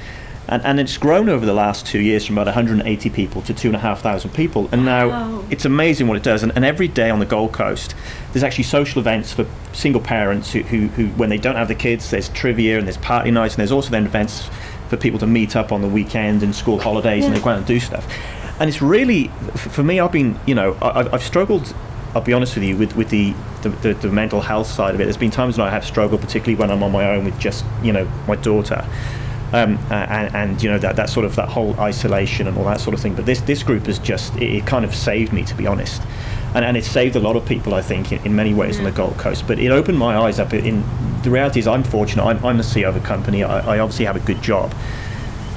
and 0.48 0.62
and 0.64 0.78
it's 0.80 0.98
grown 0.98 1.28
over 1.30 1.46
the 1.46 1.54
last 1.54 1.86
two 1.86 2.00
years 2.00 2.26
from 2.26 2.36
about 2.36 2.46
180 2.46 3.08
people 3.10 3.40
to 3.42 3.54
two 3.54 3.68
and 3.68 3.76
a 3.76 3.80
half 3.80 4.02
thousand 4.02 4.32
people, 4.34 4.68
and 4.72 4.84
now 4.84 5.08
Wow. 5.08 5.44
it's 5.50 5.64
amazing 5.64 6.08
what 6.08 6.16
it 6.18 6.22
does. 6.22 6.42
And, 6.42 6.52
and 6.56 6.64
every 6.64 6.88
day 6.88 7.08
on 7.08 7.20
the 7.20 7.26
Gold 7.26 7.52
Coast, 7.52 7.94
there's 8.32 8.42
actually 8.42 8.64
social 8.64 9.00
events 9.00 9.32
for 9.32 9.46
single 9.72 10.00
parents 10.02 10.52
who, 10.52 10.60
who, 10.64 10.88
who 10.88 11.06
when 11.16 11.30
they 11.30 11.38
don't 11.38 11.56
have 11.56 11.68
the 11.68 11.74
kids, 11.74 12.10
there's 12.10 12.28
trivia 12.30 12.76
and 12.78 12.86
there's 12.86 12.98
party 12.98 13.30
nights, 13.30 13.54
and 13.54 13.60
there's 13.60 13.72
also 13.72 13.88
then 13.90 14.04
events 14.04 14.50
for 14.92 14.98
people 14.98 15.18
to 15.18 15.26
meet 15.26 15.56
up 15.56 15.72
on 15.72 15.80
the 15.80 15.88
weekend 15.88 16.42
and 16.42 16.54
school 16.54 16.78
holidays, 16.78 17.24
and 17.24 17.34
they 17.34 17.40
go 17.40 17.48
out 17.50 17.56
and 17.58 17.66
do 17.66 17.80
stuff. 17.80 18.04
And 18.60 18.68
it's 18.68 18.82
really, 18.82 19.28
for 19.56 19.82
me, 19.82 19.98
I've 19.98 20.12
been, 20.12 20.38
you 20.46 20.54
know, 20.54 20.76
I, 20.82 21.00
I've- 21.00 21.08
I've 21.14 21.22
struggled. 21.22 21.74
I'll 22.14 22.20
be 22.20 22.34
honest 22.34 22.54
with 22.56 22.64
you 22.64 22.76
with 22.76 22.94
with 22.94 23.08
the 23.08 23.32
the, 23.62 23.70
the 23.70 23.94
the 23.94 24.08
mental 24.08 24.42
health 24.42 24.66
side 24.66 24.94
of 24.94 25.00
it. 25.00 25.04
There's 25.04 25.16
been 25.16 25.30
times 25.30 25.56
when 25.56 25.66
I 25.66 25.70
have 25.70 25.82
struggled, 25.86 26.20
particularly 26.20 26.56
when 26.60 26.70
I'm 26.70 26.82
on 26.82 26.92
my 26.92 27.04
own 27.14 27.24
with 27.24 27.38
just 27.40 27.64
you 27.82 27.92
know 27.94 28.06
my 28.28 28.36
daughter. 28.36 28.86
Um, 29.54 29.78
and, 29.90 30.34
and 30.34 30.62
you 30.62 30.70
know 30.70 30.78
that, 30.78 30.96
that 30.96 31.08
sort 31.10 31.24
of 31.26 31.36
that 31.36 31.48
whole 31.48 31.74
isolation 31.80 32.46
and 32.48 32.56
all 32.58 32.64
that 32.64 32.80
sort 32.80 32.92
of 32.94 33.00
thing. 33.00 33.14
But 33.14 33.24
this 33.24 33.40
this 33.42 33.62
group 33.62 33.86
has 33.86 33.98
just 33.98 34.34
it, 34.36 34.50
it 34.58 34.66
kind 34.66 34.84
of 34.84 34.94
saved 34.94 35.32
me 35.32 35.42
to 35.44 35.54
be 35.54 35.66
honest, 35.66 36.02
and 36.54 36.64
and 36.64 36.76
it 36.76 36.84
saved 36.84 37.16
a 37.16 37.20
lot 37.20 37.36
of 37.36 37.46
people 37.46 37.74
I 37.74 37.82
think 37.82 38.12
in, 38.12 38.24
in 38.24 38.36
many 38.36 38.54
ways 38.54 38.78
on 38.78 38.84
the 38.84 38.92
Gold 38.92 39.16
Coast. 39.18 39.46
But 39.46 39.58
it 39.58 39.70
opened 39.70 39.98
my 39.98 40.16
eyes 40.16 40.38
up. 40.38 40.52
In 40.52 40.84
the 41.22 41.30
reality 41.30 41.60
is 41.60 41.66
I'm 41.66 41.84
fortunate. 41.84 42.24
I'm, 42.24 42.44
I'm 42.44 42.56
the 42.56 42.62
CEO 42.64 42.88
of 42.88 42.96
a 42.96 43.00
company. 43.00 43.44
I, 43.44 43.76
I 43.76 43.78
obviously 43.78 44.04
have 44.04 44.16
a 44.16 44.20
good 44.20 44.42
job. 44.42 44.74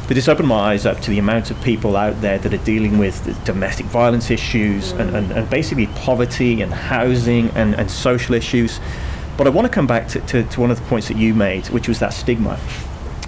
But 0.08 0.18
it's 0.18 0.28
opened 0.28 0.48
my 0.48 0.74
eyes 0.74 0.86
up 0.86 1.00
to 1.02 1.10
the 1.10 1.18
amount 1.18 1.50
of 1.50 1.60
people 1.64 1.98
out 1.98 2.22
there 2.22 2.38
that 2.38 2.54
are 2.54 2.64
dealing 2.64 3.00
with 3.00 3.44
domestic 3.44 3.88
violence 3.88 4.30
issues 4.30 4.92
and, 4.92 5.16
and, 5.16 5.32
and 5.32 5.50
basically 5.50 5.88
poverty 5.88 6.62
and 6.62 6.72
housing 6.72 7.50
and, 7.52 7.74
and 7.74 7.90
social 7.90 8.36
issues. 8.36 8.80
But 9.36 9.48
I 9.48 9.50
want 9.50 9.66
to 9.66 9.74
come 9.74 9.88
back 9.88 10.08
to, 10.10 10.20
to, 10.22 10.44
to 10.44 10.62
one 10.62 10.70
of 10.70 10.80
the 10.80 10.86
points 10.86 11.08
that 11.08 11.18
you 11.18 11.34
made, 11.34 11.66
which 11.68 11.88
was 11.88 11.98
that 12.00 12.14
stigma. 12.14 12.60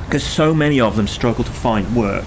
because 0.08 0.24
so 0.24 0.54
many 0.54 0.80
of 0.80 0.96
them 0.96 1.08
struggle 1.08 1.44
to 1.44 1.52
find 1.52 1.96
work 1.96 2.26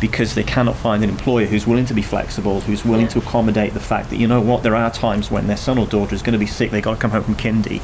because 0.00 0.34
they 0.34 0.42
cannot 0.42 0.76
find 0.76 1.02
an 1.04 1.10
employer 1.10 1.46
who's 1.46 1.66
willing 1.66 1.86
to 1.86 1.94
be 1.94 2.02
flexible, 2.02 2.60
who's 2.60 2.84
willing 2.84 3.06
Yeah. 3.06 3.12
to 3.12 3.18
accommodate 3.18 3.74
the 3.74 3.80
fact 3.80 4.10
that 4.10 4.16
you 4.16 4.26
know 4.26 4.40
what, 4.40 4.62
there 4.62 4.76
are 4.76 4.90
times 4.90 5.30
when 5.30 5.46
their 5.46 5.56
son 5.56 5.78
or 5.78 5.86
daughter 5.86 6.14
is 6.14 6.22
going 6.22 6.32
to 6.32 6.38
be 6.38 6.46
sick, 6.46 6.70
they've 6.70 6.82
got 6.82 6.94
to 6.94 7.00
come 7.00 7.10
home 7.10 7.24
from 7.24 7.34
kindy. 7.36 7.80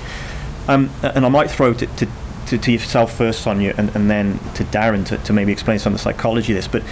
Um, 0.68 0.90
and 1.02 1.24
I 1.24 1.28
might 1.28 1.50
throw 1.50 1.70
it 1.70 1.78
to, 1.78 2.08
to, 2.46 2.58
to 2.58 2.72
yourself 2.72 3.16
first, 3.16 3.42
Sonia, 3.42 3.74
and, 3.78 3.94
and 3.96 4.10
then 4.10 4.38
to 4.54 4.64
Darren 4.64 5.06
to, 5.06 5.18
to 5.18 5.32
maybe 5.32 5.52
explain 5.52 5.78
some 5.78 5.92
of 5.92 5.98
the 5.98 6.02
psychology 6.02 6.52
of 6.52 6.56
this. 6.56 6.68
But 6.68 6.82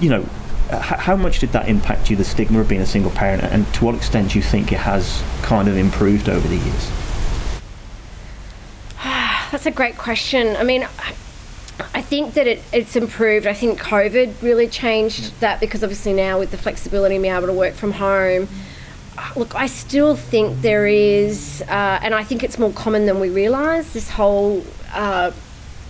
you 0.00 0.08
know, 0.10 0.22
how 0.70 1.14
much 1.16 1.38
did 1.38 1.52
that 1.52 1.68
impact 1.68 2.10
you, 2.10 2.16
the 2.16 2.24
stigma 2.24 2.60
of 2.60 2.68
being 2.68 2.80
a 2.80 2.86
single 2.86 3.12
parent, 3.12 3.44
and 3.44 3.72
to 3.74 3.84
what 3.84 3.94
extent 3.94 4.32
do 4.32 4.38
you 4.38 4.42
think 4.42 4.72
it 4.72 4.78
has 4.78 5.22
kind 5.42 5.68
of 5.68 5.76
improved 5.76 6.28
over 6.28 6.46
the 6.48 6.56
years? 6.56 6.90
That's 9.52 9.66
a 9.66 9.70
great 9.70 9.96
question. 9.96 10.56
I 10.56 10.64
mean, 10.64 10.86
I- 11.94 12.02
think 12.06 12.34
that 12.34 12.46
it, 12.46 12.62
it's 12.72 12.94
improved. 12.94 13.46
I 13.46 13.52
think 13.52 13.80
COVID 13.80 14.40
really 14.42 14.68
changed 14.68 15.40
that 15.40 15.58
because 15.60 15.82
obviously 15.82 16.12
now 16.12 16.38
with 16.38 16.52
the 16.52 16.56
flexibility 16.56 17.16
and 17.16 17.22
being 17.22 17.34
able 17.34 17.48
to 17.48 17.52
work 17.52 17.74
from 17.74 17.92
home, 17.92 18.48
uh, 19.18 19.30
look, 19.34 19.54
I 19.56 19.66
still 19.66 20.14
think 20.14 20.62
there 20.62 20.86
is, 20.86 21.62
uh, 21.68 21.98
and 22.02 22.14
I 22.14 22.22
think 22.22 22.44
it's 22.44 22.58
more 22.58 22.70
common 22.70 23.06
than 23.06 23.18
we 23.18 23.28
realise. 23.30 23.92
This 23.92 24.10
whole 24.10 24.64
uh, 24.92 25.32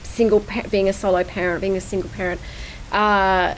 single 0.04 0.40
pa- 0.40 0.62
being 0.70 0.88
a 0.88 0.92
solo 0.92 1.22
parent, 1.22 1.60
being 1.60 1.76
a 1.76 1.80
single 1.80 2.08
parent. 2.10 2.40
Uh, 2.92 3.54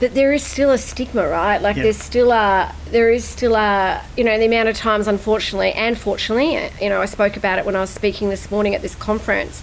but 0.00 0.14
there 0.14 0.32
is 0.32 0.42
still 0.42 0.70
a 0.70 0.78
stigma, 0.78 1.28
right? 1.28 1.60
Like 1.60 1.76
there's 1.84 1.98
still 1.98 2.32
a 2.32 2.74
there 2.90 3.10
is 3.10 3.22
still 3.24 3.54
a 3.54 4.02
you 4.16 4.24
know 4.24 4.38
the 4.38 4.46
amount 4.46 4.68
of 4.70 4.76
times, 4.76 5.06
unfortunately, 5.06 5.72
and 5.72 5.96
fortunately, 5.98 6.70
you 6.82 6.88
know, 6.88 7.00
I 7.02 7.04
spoke 7.06 7.36
about 7.36 7.58
it 7.58 7.66
when 7.66 7.76
I 7.76 7.80
was 7.80 7.90
speaking 7.90 8.30
this 8.30 8.50
morning 8.50 8.74
at 8.74 8.80
this 8.82 8.94
conference. 8.94 9.62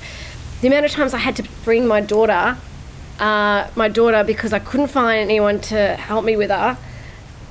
The 0.62 0.68
amount 0.68 0.86
of 0.86 0.92
times 0.92 1.14
I 1.14 1.20
had 1.20 1.36
to 1.38 1.44
bring 1.64 1.86
my 1.88 2.02
daughter, 2.02 2.58
uh, 3.20 3.68
my 3.76 3.88
daughter, 3.90 4.24
because 4.24 4.54
I 4.54 4.60
couldn't 4.60 4.88
find 4.88 5.20
anyone 5.22 5.60
to 5.62 5.96
help 5.96 6.26
me 6.26 6.36
with 6.36 6.50
her. 6.50 6.78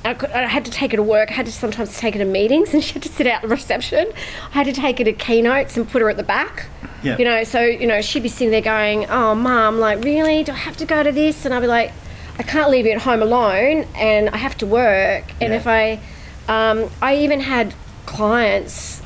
I, 0.05 0.13
could, 0.13 0.29
I 0.31 0.45
had 0.47 0.63
to 0.65 0.71
take 0.71 0.91
her 0.91 0.97
to 0.97 1.03
work. 1.03 1.29
I 1.31 1.33
had 1.33 1.45
to 1.47 1.51
sometimes 1.51 1.97
take 1.97 2.13
her 2.15 2.19
to 2.19 2.25
meetings, 2.25 2.73
and 2.73 2.83
she 2.83 2.93
had 2.93 3.03
to 3.03 3.09
sit 3.09 3.27
out 3.27 3.41
the 3.41 3.47
reception. 3.47 4.07
I 4.53 4.63
had 4.63 4.65
to 4.67 4.73
take 4.73 4.97
her 4.99 5.03
to 5.05 5.13
keynotes 5.13 5.77
and 5.77 5.89
put 5.89 6.01
her 6.01 6.09
at 6.09 6.17
the 6.17 6.23
back. 6.23 6.67
Yeah. 7.03 7.17
You 7.17 7.25
know, 7.25 7.43
so 7.43 7.61
you 7.61 7.87
know 7.87 8.01
she'd 8.01 8.23
be 8.23 8.29
sitting 8.29 8.51
there 8.51 8.61
going, 8.61 9.05
"Oh, 9.09 9.35
mum, 9.35 9.79
like 9.79 10.03
really? 10.03 10.43
Do 10.43 10.51
I 10.51 10.55
have 10.55 10.77
to 10.77 10.85
go 10.85 11.03
to 11.03 11.11
this?" 11.11 11.45
And 11.45 11.53
I'd 11.53 11.59
be 11.61 11.67
like, 11.67 11.91
"I 12.39 12.43
can't 12.43 12.69
leave 12.71 12.85
you 12.85 12.91
at 12.91 13.01
home 13.01 13.21
alone, 13.21 13.85
and 13.95 14.29
I 14.29 14.37
have 14.37 14.57
to 14.57 14.65
work." 14.65 15.23
And 15.39 15.51
Yeah. 15.53 15.59
if 15.59 15.67
I, 15.67 15.99
um, 16.47 16.89
I 17.01 17.17
even 17.17 17.39
had 17.39 17.73
clients. 18.05 18.96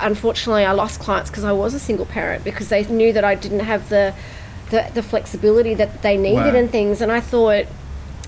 Unfortunately, 0.00 0.64
I 0.64 0.72
lost 0.72 1.00
clients 1.00 1.30
because 1.30 1.44
I 1.44 1.52
was 1.52 1.74
a 1.74 1.78
single 1.78 2.06
parent 2.06 2.44
because 2.44 2.68
they 2.68 2.84
knew 2.84 3.12
that 3.12 3.24
I 3.24 3.34
didn't 3.34 3.60
have 3.60 3.88
the, 3.88 4.14
the, 4.70 4.90
the 4.94 5.02
flexibility 5.02 5.74
that 5.74 6.02
they 6.02 6.16
needed 6.16 6.34
Wow. 6.52 6.54
and 6.60 6.70
things. 6.70 7.00
And 7.00 7.10
I 7.12 7.20
thought 7.20 7.66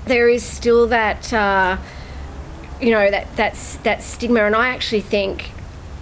there 0.07 0.29
is 0.29 0.43
still 0.45 0.87
that. 0.89 1.33
Uh, 1.33 1.77
you 2.81 2.91
know 2.93 3.11
that 3.11 3.27
that's 3.37 3.77
that 3.85 4.03
stigma 4.03 4.41
and 4.43 4.57
i 4.57 4.69
actually 4.71 5.03
think 5.03 5.51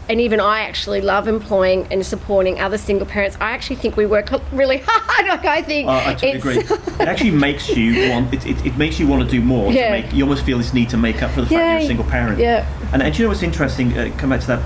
and 0.09 0.21
even 0.21 0.39
i 0.39 0.61
actually 0.61 1.01
love 1.01 1.27
employing 1.27 1.89
and 1.91 2.07
supporting 2.07 2.61
other 2.61 2.79
single 2.79 3.05
parents 3.05 3.37
i 3.41 3.51
actually 3.51 3.75
think 3.75 3.97
we 3.97 4.07
work 4.07 4.31
really 4.53 4.81
hard 4.87 5.27
like 5.27 5.45
i 5.45 5.61
think 5.61 5.89
Uh, 5.89 6.01
I 6.07 6.15
totally 6.15 6.39
agree. 6.39 6.59
It 7.03 7.09
actually 7.09 7.33
makes 7.33 7.69
you 7.69 8.09
want. 8.11 8.33
It, 8.33 8.47
it, 8.47 8.65
it 8.65 8.77
makes 8.77 9.01
you 9.01 9.09
want 9.09 9.25
to 9.25 9.29
do 9.29 9.41
more. 9.43 9.73
Yeah. 9.73 9.87
To 9.97 10.03
make, 10.03 10.13
you 10.13 10.23
almost 10.23 10.45
feel 10.45 10.59
this 10.59 10.73
need 10.73 10.89
to 10.91 10.97
make 10.97 11.21
up 11.21 11.33
for 11.33 11.41
the 11.41 11.47
fact 11.49 11.53
Yeah, 11.59 11.73
you're 11.73 11.83
a 11.83 11.87
single 11.87 12.05
parent. 12.05 12.39
yeah. 12.39 12.65
And, 12.93 13.03
and 13.03 13.13
do 13.13 13.19
you 13.19 13.25
know 13.25 13.31
what's 13.31 13.43
interesting? 13.43 13.97
Uh, 13.99 14.13
come 14.17 14.31
back 14.31 14.41
to 14.43 14.47
that 14.47 14.63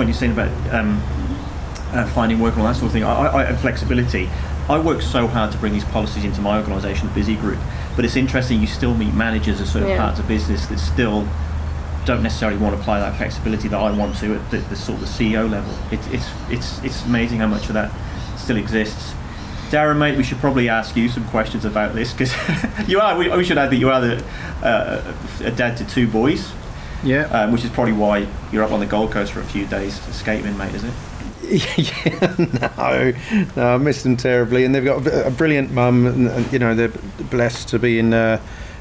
point 0.00 0.08
you're 0.08 0.16
saying 0.16 0.32
about 0.32 0.48
um, 0.74 0.98
uh, 1.92 2.06
finding 2.14 2.40
work 2.40 2.54
and 2.54 2.62
all 2.62 2.68
that 2.68 2.74
sort 2.74 2.86
of 2.86 2.92
thing. 2.92 3.04
I, 3.04 3.26
I, 3.26 3.44
and 3.44 3.58
flexibility. 3.58 4.30
I 4.66 4.78
work 4.78 5.02
so 5.02 5.26
hard 5.26 5.52
to 5.52 5.58
bring 5.58 5.74
these 5.74 5.84
policies 5.84 6.24
into 6.24 6.40
my 6.40 6.56
organisation, 6.58 7.08
the 7.08 7.12
Busy 7.14 7.36
Group. 7.36 7.58
But 7.96 8.06
it's 8.06 8.16
interesting. 8.16 8.62
You 8.62 8.66
still 8.66 8.94
meet 8.94 9.12
managers 9.12 9.60
of 9.60 9.68
certain 9.68 9.90
Yeah. 9.90 9.98
parts 9.98 10.18
of 10.18 10.26
business 10.26 10.64
that 10.68 10.78
still 10.78 11.28
don't 12.06 12.22
necessarily 12.22 12.56
want 12.56 12.74
to 12.74 12.80
apply 12.80 13.00
that 13.00 13.14
flexibility 13.16 13.68
that 13.68 13.76
I 13.76 13.90
want 13.90 14.16
to 14.18 14.36
at 14.36 14.50
the, 14.50 14.58
the 14.58 14.76
sort 14.76 15.02
of 15.02 15.06
the 15.06 15.12
CEO 15.32 15.50
level. 15.50 15.74
It, 15.92 16.00
it's 16.14 16.30
it's 16.48 16.82
it's 16.82 17.04
amazing 17.04 17.40
how 17.40 17.48
much 17.48 17.68
of 17.68 17.74
that 17.74 17.92
still 18.38 18.56
exists. 18.56 19.12
Darren, 19.68 19.98
mate, 19.98 20.16
we 20.16 20.24
should 20.24 20.38
probably 20.38 20.70
ask 20.70 20.96
you 20.96 21.10
some 21.10 21.24
questions 21.28 21.66
about 21.66 21.94
this 21.94 22.12
because 22.14 22.32
you 22.88 23.00
are. 23.00 23.18
We, 23.18 23.28
we 23.28 23.44
should 23.44 23.58
add 23.58 23.70
that 23.70 23.76
you 23.76 23.90
are 23.90 24.00
the, 24.00 24.24
uh, 24.62 25.14
a 25.44 25.50
dad 25.50 25.76
to 25.76 25.86
two 25.86 26.08
boys, 26.08 26.50
Yeah. 27.02 27.22
um, 27.26 27.52
which 27.52 27.64
is 27.64 27.70
probably 27.70 27.92
why 27.94 28.26
you're 28.52 28.62
up 28.62 28.72
on 28.72 28.80
the 28.80 28.86
Gold 28.86 29.12
Coast 29.12 29.32
for 29.32 29.40
a 29.40 29.44
few 29.44 29.66
days 29.66 30.00
skating, 30.14 30.56
mate. 30.56 30.74
Is 30.74 30.84
it? 30.84 30.92
yeah, 31.50 32.34
no, 32.38 33.12
no, 33.56 33.74
I 33.74 33.76
miss 33.78 34.02
them 34.02 34.16
terribly, 34.16 34.64
and 34.64 34.74
they've 34.74 34.84
got 34.84 35.04
a, 35.06 35.30
brilliant 35.30 35.72
mum, 35.72 36.06
and, 36.06 36.28
and 36.28 36.52
you 36.52 36.58
know 36.58 36.74
they're 36.74 36.92
blessed 37.30 37.68
to 37.70 37.78
be 37.78 37.98
in 37.98 38.14
uh, 38.14 38.40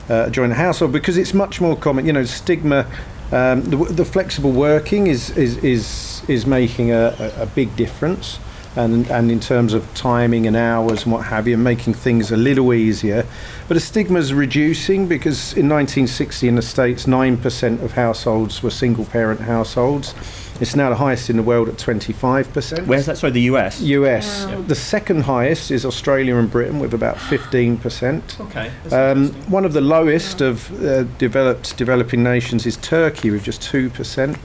uh, 0.09 0.25
a 0.27 0.29
joint 0.29 0.53
household 0.53 0.91
because 0.91 1.17
it's 1.17 1.33
much 1.33 1.61
more 1.61 1.75
common. 1.75 2.05
You 2.05 2.13
know, 2.13 2.25
stigma, 2.25 2.85
um, 3.31 3.63
the, 3.63 3.77
the 3.77 4.05
flexible 4.05 4.51
working 4.51 5.07
is 5.07 5.31
is 5.31 5.57
is 5.63 6.21
is 6.27 6.45
making 6.45 6.91
a, 6.91 7.15
a, 7.17 7.43
a 7.43 7.45
big 7.47 7.75
difference, 7.75 8.39
and 8.75 9.09
and 9.09 9.31
in 9.31 9.39
terms 9.39 9.73
of 9.73 9.93
timing 9.93 10.47
and 10.47 10.55
hours 10.55 11.03
and 11.03 11.11
what 11.11 11.25
have 11.25 11.47
you, 11.47 11.57
making 11.57 11.93
things 11.93 12.31
a 12.31 12.37
little 12.37 12.73
easier. 12.73 13.25
But 13.67 13.73
the 13.75 13.79
stigma's 13.79 14.33
reducing 14.33 15.07
because 15.07 15.53
in 15.53 15.69
1960 15.69 16.47
in 16.47 16.55
the 16.55 16.61
states, 16.61 17.07
nine 17.07 17.37
percent 17.37 17.81
of 17.81 17.93
households 17.93 18.61
were 18.63 18.71
single 18.71 19.05
parent 19.05 19.41
households. 19.41 20.13
It's 20.59 20.75
now 20.75 20.89
the 20.89 20.95
highest 20.95 21.29
in 21.29 21.37
the 21.37 21.43
world 21.43 21.69
at 21.69 21.75
25%. 21.75 22.85
Where's 22.85 23.05
that? 23.05 23.17
Sorry, 23.17 23.31
the 23.31 23.41
US. 23.43 23.79
US. 23.79 24.45
Wow. 24.45 24.61
The 24.63 24.75
second 24.75 25.21
highest 25.21 25.71
is 25.71 25.85
Australia 25.85 26.35
and 26.35 26.51
Britain 26.51 26.79
with 26.79 26.93
about 26.93 27.15
15%. 27.15 28.39
Okay. 28.41 28.69
Um, 28.91 29.29
one 29.49 29.63
of 29.63 29.71
the 29.71 29.81
lowest 29.81 30.41
of 30.41 30.69
uh, 30.83 31.03
developed 31.17 31.77
developing 31.77 32.23
nations 32.23 32.65
is 32.65 32.75
Turkey 32.77 33.31
with 33.31 33.43
just 33.43 33.61
2%. 33.61 34.37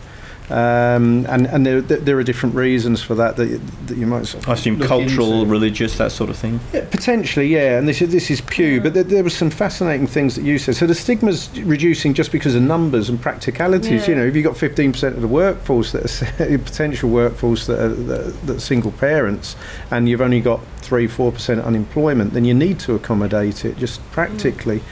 Um, 0.50 1.24
and 1.30 1.46
and 1.46 1.64
there, 1.64 1.80
there 1.80 1.98
there 1.98 2.18
are 2.18 2.22
different 2.22 2.54
reasons 2.54 3.02
for 3.02 3.14
that 3.14 3.36
that, 3.36 3.46
you- 3.48 3.60
that 3.86 3.96
you 3.96 4.06
might 4.06 4.26
sort 4.26 4.44
of 4.44 4.50
I 4.50 4.52
assume 4.52 4.78
cultural, 4.78 5.40
into. 5.40 5.50
religious, 5.50 5.96
that 5.96 6.12
sort 6.12 6.28
of 6.28 6.36
thing. 6.36 6.60
Yeah, 6.74 6.84
potentially, 6.90 7.46
yeah, 7.48 7.78
and 7.78 7.88
this 7.88 8.02
is 8.02 8.12
this 8.12 8.30
is 8.30 8.42
Pew, 8.42 8.80
but 8.82 8.92
there, 8.92 9.04
there 9.04 9.22
were 9.24 9.30
some 9.30 9.48
fascinating 9.48 10.06
things 10.06 10.34
that 10.36 10.44
you 10.44 10.58
said. 10.58 10.76
So 10.76 10.86
the 10.86 10.94
stigma's 10.94 11.48
reducing 11.60 12.12
just 12.12 12.30
because 12.30 12.54
of 12.54 12.62
numbers 12.62 13.08
and 13.08 13.18
practicalities. 13.20 14.02
Yeah. 14.02 14.10
You 14.10 14.14
know, 14.16 14.26
if 14.26 14.36
you've 14.36 14.44
got 14.44 14.56
fifteen 14.58 14.92
percent 14.92 15.16
of 15.16 15.22
the 15.22 15.28
workforce 15.28 15.92
that 15.92 16.04
are 16.40 16.58
potential 16.58 17.08
workforce 17.08 17.66
that 17.66 17.78
are, 17.80 17.88
that, 17.88 18.46
that 18.46 18.56
are 18.56 18.60
single 18.60 18.92
parents, 18.92 19.56
and 19.90 20.08
you've 20.10 20.20
only 20.20 20.40
got 20.42 20.60
three 20.82 21.06
four 21.06 21.32
percent 21.32 21.60
unemployment, 21.62 22.34
then 22.34 22.44
you 22.44 22.52
need 22.52 22.78
to 22.80 22.94
accommodate 22.94 23.64
it 23.64 23.78
just 23.78 23.98
practically. 24.12 24.82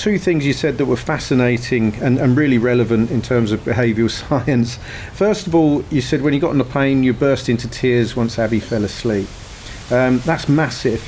Two 0.00 0.18
things 0.18 0.46
you 0.46 0.54
said 0.54 0.78
that 0.78 0.86
were 0.86 0.96
fascinating 0.96 1.94
and, 1.96 2.18
and 2.18 2.34
really 2.34 2.56
relevant 2.56 3.10
in 3.10 3.20
terms 3.20 3.52
of 3.52 3.60
behavioural 3.60 4.10
science. 4.28 4.78
First 5.12 5.46
of 5.46 5.54
all, 5.54 5.84
you 5.90 6.00
said 6.00 6.22
when 6.22 6.32
you 6.32 6.40
got 6.40 6.48
on 6.48 6.56
the 6.56 6.64
plane, 6.64 7.02
you 7.02 7.12
burst 7.12 7.50
into 7.50 7.68
tears 7.68 8.16
once 8.16 8.38
Abby 8.38 8.60
fell 8.60 8.82
asleep. 8.82 9.28
Um, 9.90 10.20
that's 10.20 10.48
massive 10.48 11.04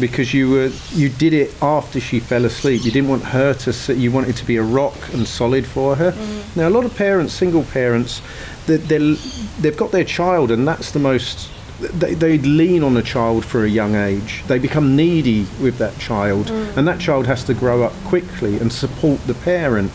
because 0.00 0.34
you 0.34 0.50
were 0.50 0.72
you 0.90 1.08
did 1.08 1.34
it 1.34 1.54
after 1.62 2.00
she 2.00 2.18
fell 2.18 2.44
asleep. 2.46 2.84
You 2.84 2.90
didn't 2.90 3.08
want 3.08 3.22
her 3.22 3.54
to 3.54 3.72
sit. 3.72 3.96
You 3.96 4.10
wanted 4.10 4.36
to 4.38 4.44
be 4.44 4.56
a 4.56 4.62
rock 4.62 4.96
and 5.12 5.24
solid 5.24 5.64
for 5.64 5.94
her. 5.94 6.12
Now 6.56 6.68
a 6.68 6.70
lot 6.70 6.84
of 6.84 6.96
parents, 6.96 7.32
single 7.32 7.62
parents, 7.62 8.22
they, 8.66 8.78
they've 9.60 9.76
got 9.76 9.92
their 9.92 10.02
child, 10.02 10.50
and 10.50 10.66
that's 10.66 10.90
the 10.90 10.98
most. 10.98 11.48
They, 11.80 12.14
they 12.14 12.38
lean 12.38 12.82
on 12.82 12.96
a 12.96 13.02
child 13.02 13.44
for 13.44 13.64
a 13.64 13.68
young 13.68 13.94
age. 13.94 14.42
They 14.46 14.58
become 14.58 14.96
needy 14.96 15.46
with 15.60 15.78
that 15.78 15.98
child, 15.98 16.50
and 16.76 16.88
that 16.88 16.98
child 17.00 17.26
has 17.26 17.44
to 17.44 17.54
grow 17.54 17.82
up 17.82 17.92
quickly 18.04 18.58
and 18.58 18.72
support 18.72 19.20
the 19.26 19.34
parent. 19.34 19.92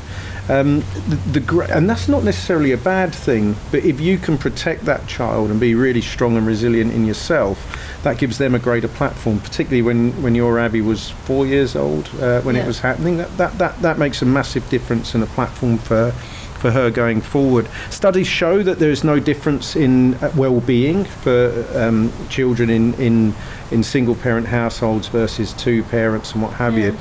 Um, 0.49 0.83
the, 1.07 1.39
the 1.39 1.67
and 1.73 1.89
that's 1.89 2.07
not 2.07 2.23
necessarily 2.23 2.71
a 2.71 2.77
bad 2.77 3.13
thing, 3.15 3.55
but 3.71 3.85
if 3.85 4.01
you 4.01 4.17
can 4.17 4.37
protect 4.37 4.85
that 4.85 5.07
child 5.07 5.49
and 5.49 5.59
be 5.59 5.75
really 5.75 6.01
strong 6.01 6.35
and 6.35 6.45
resilient 6.45 6.93
in 6.93 7.05
yourself, 7.05 7.57
that 8.03 8.17
gives 8.17 8.37
them 8.37 8.55
a 8.55 8.59
greater 8.59 8.87
platform. 8.87 9.39
Particularly 9.39 9.81
when, 9.81 10.21
when 10.21 10.35
your 10.35 10.59
Abby 10.59 10.81
was 10.81 11.11
four 11.11 11.45
years 11.45 11.75
old 11.75 12.09
uh, 12.19 12.41
when 12.41 12.55
it 12.55 12.65
was 12.65 12.79
happening, 12.79 13.17
that, 13.17 13.37
that, 13.37 13.57
that, 13.59 13.81
that 13.81 13.97
makes 13.97 14.21
a 14.21 14.25
massive 14.25 14.67
difference 14.69 15.13
and 15.13 15.23
a 15.23 15.27
platform 15.27 15.77
for 15.77 16.13
for 16.61 16.71
her 16.71 16.91
going 16.91 17.21
forward. 17.21 17.67
Studies 17.89 18.27
show 18.27 18.63
that 18.63 18.79
there 18.79 18.91
is 18.91 19.03
no 19.03 19.19
difference 19.19 19.75
in 19.75 20.13
uh, 20.15 20.31
well-being 20.35 21.05
for 21.05 21.65
um, 21.75 22.13
children 22.29 22.69
in, 22.69 22.93
in 22.93 23.33
in 23.71 23.83
single-parent 23.83 24.47
households 24.47 25.07
versus 25.07 25.53
two 25.53 25.81
parents 25.83 26.33
and 26.33 26.43
what 26.43 26.53
have 26.53 26.77
you. 26.77 26.95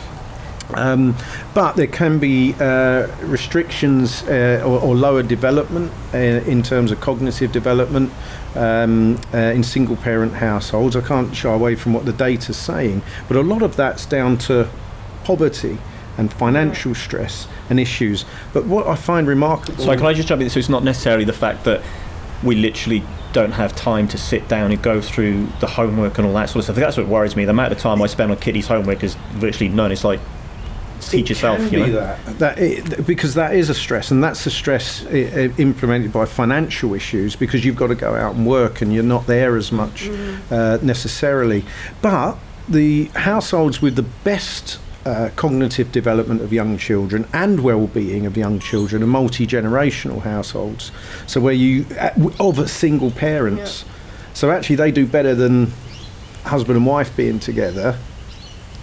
Um, 0.74 1.16
but 1.52 1.74
there 1.74 1.88
can 1.88 2.20
be 2.20 2.54
uh, 2.60 3.08
restrictions 3.22 4.22
uh, 4.22 4.62
or, 4.64 4.80
or 4.80 4.94
lower 4.94 5.22
development 5.22 5.92
uh, 6.14 6.18
in 6.18 6.62
terms 6.62 6.92
of 6.92 7.00
cognitive 7.00 7.50
development 7.50 8.12
um, 8.54 9.18
uh, 9.34 9.38
in 9.38 9.64
single 9.64 9.96
parent 9.96 10.32
households. 10.32 10.94
I 10.94 11.00
can't 11.00 11.34
shy 11.34 11.52
away 11.52 11.74
from 11.74 11.92
what 11.92 12.04
the 12.04 12.12
data's 12.12 12.56
saying, 12.56 13.02
but 13.26 13.36
a 13.36 13.42
lot 13.42 13.62
of 13.62 13.74
that's 13.74 14.06
down 14.06 14.38
to 14.38 14.68
poverty 15.24 15.78
and 16.20 16.32
financial 16.32 16.94
stress 16.94 17.48
and 17.70 17.80
issues. 17.80 18.24
But 18.52 18.66
what 18.66 18.86
I 18.86 18.94
find 18.94 19.26
remarkable. 19.26 19.82
So 19.82 19.96
can 19.96 20.06
I 20.06 20.12
just 20.12 20.28
jump 20.28 20.42
in? 20.42 20.50
So 20.50 20.58
it's 20.60 20.68
not 20.68 20.84
necessarily 20.84 21.24
the 21.24 21.32
fact 21.32 21.64
that 21.64 21.82
we 22.44 22.54
literally 22.54 23.02
don't 23.32 23.52
have 23.52 23.74
time 23.74 24.06
to 24.08 24.18
sit 24.18 24.46
down 24.48 24.70
and 24.70 24.82
go 24.82 25.00
through 25.00 25.46
the 25.60 25.66
homework 25.66 26.18
and 26.18 26.26
all 26.26 26.34
that 26.34 26.50
sort 26.50 26.56
of 26.58 26.64
stuff. 26.64 26.76
That's 26.76 26.96
what 26.98 27.06
worries 27.06 27.36
me. 27.36 27.44
The 27.44 27.50
amount 27.52 27.72
of 27.72 27.78
time 27.78 28.02
I 28.02 28.06
spend 28.06 28.30
on 28.30 28.36
Kitty's 28.36 28.66
homework 28.66 29.02
is 29.02 29.14
virtually 29.32 29.68
none. 29.70 29.90
It's 29.92 30.04
like 30.04 30.20
teach 31.00 31.24
It 31.26 31.30
yourself, 31.30 31.58
can 31.58 31.72
you 31.78 31.84
be 31.86 31.90
know. 31.92 31.96
that, 32.00 32.38
that 32.38 32.58
it, 32.58 33.06
because 33.06 33.32
that 33.34 33.54
is 33.54 33.70
a 33.70 33.74
stress, 33.74 34.10
and 34.10 34.22
that's 34.22 34.44
a 34.44 34.50
stress 34.50 35.06
i- 35.06 35.08
i- 35.10 35.52
implemented 35.56 36.12
by 36.12 36.26
financial 36.26 36.92
issues 36.94 37.34
because 37.36 37.64
you've 37.64 37.76
got 37.76 37.86
to 37.86 37.94
go 37.94 38.14
out 38.14 38.34
and 38.34 38.46
work 38.46 38.82
and 38.82 38.92
you're 38.92 39.02
not 39.02 39.26
there 39.26 39.56
as 39.56 39.72
much 39.72 40.10
uh, 40.50 40.76
necessarily. 40.82 41.64
But 42.02 42.36
the 42.68 43.06
households 43.16 43.80
with 43.80 43.96
the 43.96 44.02
best 44.24 44.78
uh, 45.06 45.30
cognitive 45.36 45.92
development 45.92 46.42
of 46.42 46.52
young 46.52 46.76
children 46.76 47.26
and 47.32 47.60
well-being 47.60 48.26
of 48.26 48.36
young 48.36 48.58
children 48.58 49.02
are 49.02 49.06
multi-generational 49.06 50.20
households. 50.20 50.92
So 51.26 51.40
where 51.40 51.54
you 51.54 51.86
uh, 51.98 52.10
of 52.38 52.58
a 52.58 52.68
single 52.68 53.10
parents. 53.10 53.84
So 54.34 54.50
actually, 54.50 54.76
they 54.76 54.92
do 54.92 55.06
better 55.06 55.34
than 55.34 55.72
husband 56.44 56.76
and 56.76 56.86
wife 56.86 57.14
being 57.16 57.38
together 57.38 57.98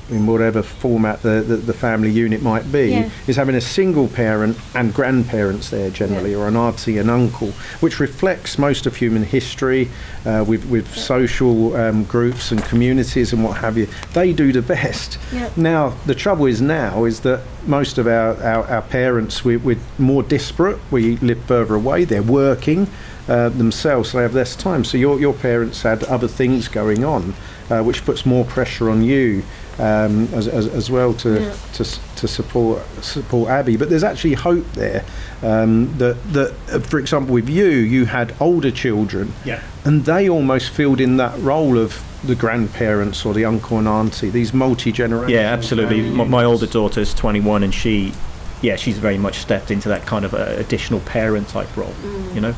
in 0.09 0.25
whatever 0.25 0.61
format 0.63 1.21
the, 1.21 1.41
the, 1.41 1.57
the 1.57 1.73
family 1.73 2.09
unit 2.09 2.41
might 2.41 2.71
be, 2.71 2.91
Yeah. 2.91 3.09
is 3.27 3.35
having 3.35 3.55
a 3.55 3.61
single 3.61 4.07
parent 4.07 4.57
and 4.75 4.93
grandparents 4.93 5.69
there 5.69 5.89
generally, 5.89 6.33
or 6.33 6.47
an 6.47 6.55
auntie 6.55 6.97
and 6.97 7.09
uncle, 7.09 7.51
which 7.79 7.99
reflects 7.99 8.57
most 8.57 8.85
of 8.85 8.95
human 8.95 9.23
history 9.23 9.89
uh, 10.25 10.43
with, 10.47 10.65
with 10.65 10.93
social 10.95 11.75
um, 11.75 12.03
groups 12.05 12.51
and 12.51 12.63
communities 12.65 13.33
and 13.33 13.43
what 13.43 13.57
have 13.57 13.77
you. 13.77 13.87
They 14.13 14.33
do 14.33 14.51
the 14.51 14.61
best. 14.61 15.17
Yeah. 15.33 15.49
Now, 15.57 15.89
the 16.05 16.15
trouble 16.15 16.45
is 16.45 16.61
now 16.61 17.03
is 17.05 17.21
that 17.21 17.41
most 17.65 17.97
of 17.97 18.07
our, 18.07 18.41
our, 18.43 18.65
our 18.67 18.81
parents, 18.83 19.43
we, 19.43 19.57
we're 19.57 19.79
more 19.97 20.23
disparate. 20.23 20.79
We 20.91 21.17
live 21.17 21.43
further 21.45 21.75
away. 21.75 22.05
They're 22.05 22.23
working 22.23 22.87
uh, 23.27 23.49
themselves, 23.49 24.11
so 24.11 24.17
they 24.17 24.23
have 24.23 24.33
less 24.33 24.55
time. 24.55 24.85
So 24.85 24.97
your, 24.97 25.19
your 25.19 25.33
parents 25.33 25.81
had 25.81 26.03
other 26.05 26.29
things 26.29 26.69
going 26.69 27.03
on, 27.03 27.33
uh, 27.69 27.83
which 27.83 28.05
puts 28.05 28.25
more 28.25 28.45
pressure 28.45 28.89
on 28.89 29.03
you 29.03 29.43
um, 29.79 30.27
as, 30.33 30.47
as, 30.47 30.67
as 30.67 30.89
well 30.89 31.13
to, 31.15 31.39
Yeah. 31.41 31.55
to, 31.73 31.83
to 32.17 32.27
support 32.27 32.81
support 33.03 33.49
Abby. 33.49 33.77
But 33.77 33.89
there's 33.89 34.03
actually 34.03 34.33
hope 34.33 34.65
there 34.73 35.03
um, 35.43 35.95
that, 35.97 36.17
that 36.33 36.53
uh, 36.71 36.79
for 36.79 36.99
example, 36.99 37.33
with 37.33 37.47
you, 37.49 37.67
you 37.67 38.05
had 38.05 38.33
older 38.39 38.71
children 38.71 39.33
Yeah. 39.45 39.61
and 39.85 40.05
they 40.05 40.29
almost 40.29 40.69
filled 40.71 40.99
in 40.99 41.17
that 41.17 41.37
role 41.39 41.77
of 41.77 42.03
the 42.23 42.33
grandparents 42.35 43.25
or 43.25 43.33
the 43.33 43.45
uncle 43.45 43.77
and 43.77 43.87
auntie, 43.87 44.29
these 44.29 44.53
multi-generational 44.53 45.29
Yeah, 45.29 45.53
absolutely. 45.53 46.01
My, 46.01 46.07
families. 46.09 46.29
my 46.29 46.43
older 46.43 46.65
daughter's 46.67 47.13
21, 47.13 47.61
and 47.63 47.73
she, 47.73 48.11
yeah, 48.63 48.75
she's 48.75 48.97
very 48.97 49.19
much 49.19 49.37
stepped 49.37 49.69
into 49.69 49.87
that 49.89 50.05
kind 50.07 50.25
of 50.25 50.33
uh, 50.33 50.37
additional 50.57 50.99
parent 51.01 51.47
type 51.49 51.77
role, 51.77 51.93
you 52.33 52.41
know. 52.41 52.55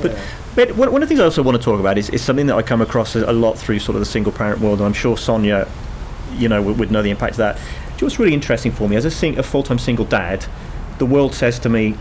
But, 0.00 0.18
but 0.56 0.74
one, 0.76 0.90
one 0.90 1.02
of 1.02 1.08
the 1.08 1.14
things 1.14 1.20
I 1.20 1.24
also 1.24 1.42
want 1.42 1.58
to 1.58 1.62
talk 1.62 1.78
about 1.78 1.98
is, 1.98 2.08
is 2.08 2.22
something 2.22 2.46
that 2.46 2.56
I 2.56 2.62
come 2.62 2.80
across 2.80 3.14
a 3.14 3.32
lot 3.32 3.58
through 3.58 3.78
sort 3.80 3.96
of 3.96 4.00
the 4.00 4.06
single 4.06 4.32
parent 4.32 4.60
world, 4.62 4.78
and 4.78 4.86
I'm 4.86 4.94
sure 4.94 5.18
Sonia, 5.18 5.68
you 6.34 6.48
know, 6.48 6.62
would, 6.62 6.78
would 6.78 6.90
know 6.90 7.02
the 7.02 7.10
impact 7.10 7.32
of 7.32 7.38
that. 7.38 7.56
You 7.56 7.62
know 7.62 8.06
what's 8.06 8.18
really 8.18 8.34
interesting 8.34 8.72
for 8.72 8.88
me 8.88 8.96
as 8.96 9.04
a, 9.04 9.10
sing, 9.10 9.38
a 9.38 9.42
full-time 9.42 9.78
single 9.78 10.04
dad? 10.04 10.46
The 10.98 11.06
world 11.06 11.34
says 11.34 11.58
to 11.60 11.68
me, 11.68 11.96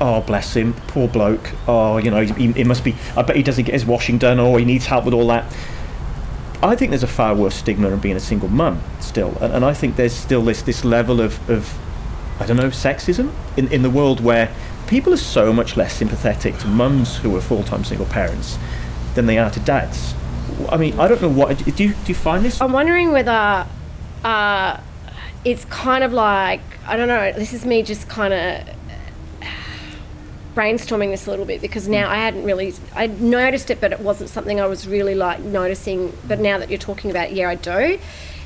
"Oh, 0.00 0.20
bless 0.22 0.54
him, 0.54 0.74
poor 0.88 1.08
bloke. 1.08 1.50
Oh, 1.66 1.98
you 1.98 2.10
know, 2.10 2.22
he, 2.22 2.52
he 2.52 2.64
must 2.64 2.84
be. 2.84 2.94
I 3.16 3.22
bet 3.22 3.36
he 3.36 3.42
doesn't 3.42 3.64
get 3.64 3.74
his 3.74 3.84
washing 3.84 4.18
done, 4.18 4.38
or 4.38 4.58
he 4.58 4.64
needs 4.64 4.86
help 4.86 5.04
with 5.04 5.14
all 5.14 5.26
that." 5.28 5.44
I 6.62 6.76
think 6.76 6.90
there's 6.90 7.02
a 7.02 7.08
far 7.08 7.34
worse 7.34 7.54
stigma 7.54 7.88
of 7.88 8.02
being 8.02 8.16
a 8.16 8.20
single 8.20 8.48
mum 8.48 8.82
still, 9.00 9.36
and, 9.40 9.52
and 9.54 9.64
I 9.64 9.72
think 9.72 9.96
there's 9.96 10.14
still 10.14 10.42
this 10.42 10.62
this 10.62 10.84
level 10.84 11.20
of, 11.20 11.48
of 11.48 11.78
I 12.38 12.46
don't 12.46 12.58
know 12.58 12.68
sexism 12.68 13.32
in, 13.56 13.72
in 13.72 13.82
the 13.82 13.88
world 13.88 14.20
where 14.20 14.54
people 14.86 15.14
are 15.14 15.18
so 15.18 15.52
much 15.52 15.76
less 15.76 15.94
sympathetic 15.94 16.58
to 16.58 16.66
mums 16.66 17.16
who 17.16 17.34
are 17.34 17.40
full 17.40 17.62
time 17.62 17.84
single 17.84 18.06
parents 18.06 18.58
than 19.14 19.26
they 19.26 19.38
are 19.38 19.50
to 19.50 19.60
dads. 19.60 20.14
I 20.68 20.76
mean, 20.76 20.98
I 20.98 21.08
don't 21.08 21.20
know 21.22 21.28
what 21.28 21.58
do 21.58 21.84
you 21.84 21.92
do 21.92 21.94
you 22.06 22.14
find 22.14 22.44
this? 22.44 22.60
I'm 22.60 22.72
wondering 22.72 23.12
whether 23.12 23.66
uh, 24.24 24.80
it's 25.44 25.64
kind 25.66 26.04
of 26.04 26.12
like 26.12 26.60
I 26.86 26.96
don't 26.96 27.08
know. 27.08 27.32
This 27.32 27.52
is 27.52 27.64
me 27.64 27.82
just 27.82 28.08
kind 28.08 28.32
of 28.34 28.76
brainstorming 30.54 31.10
this 31.10 31.26
a 31.26 31.30
little 31.30 31.44
bit 31.46 31.60
because 31.60 31.88
now 31.88 32.10
I 32.10 32.16
hadn't 32.16 32.44
really 32.44 32.74
I 32.94 33.06
noticed 33.06 33.70
it, 33.70 33.80
but 33.80 33.92
it 33.92 34.00
wasn't 34.00 34.30
something 34.30 34.60
I 34.60 34.66
was 34.66 34.86
really 34.86 35.14
like 35.14 35.40
noticing. 35.40 36.16
But 36.26 36.40
now 36.40 36.58
that 36.58 36.68
you're 36.70 36.78
talking 36.78 37.10
about, 37.10 37.30
it, 37.30 37.34
yeah, 37.34 37.48
I 37.48 37.54
do. 37.54 37.98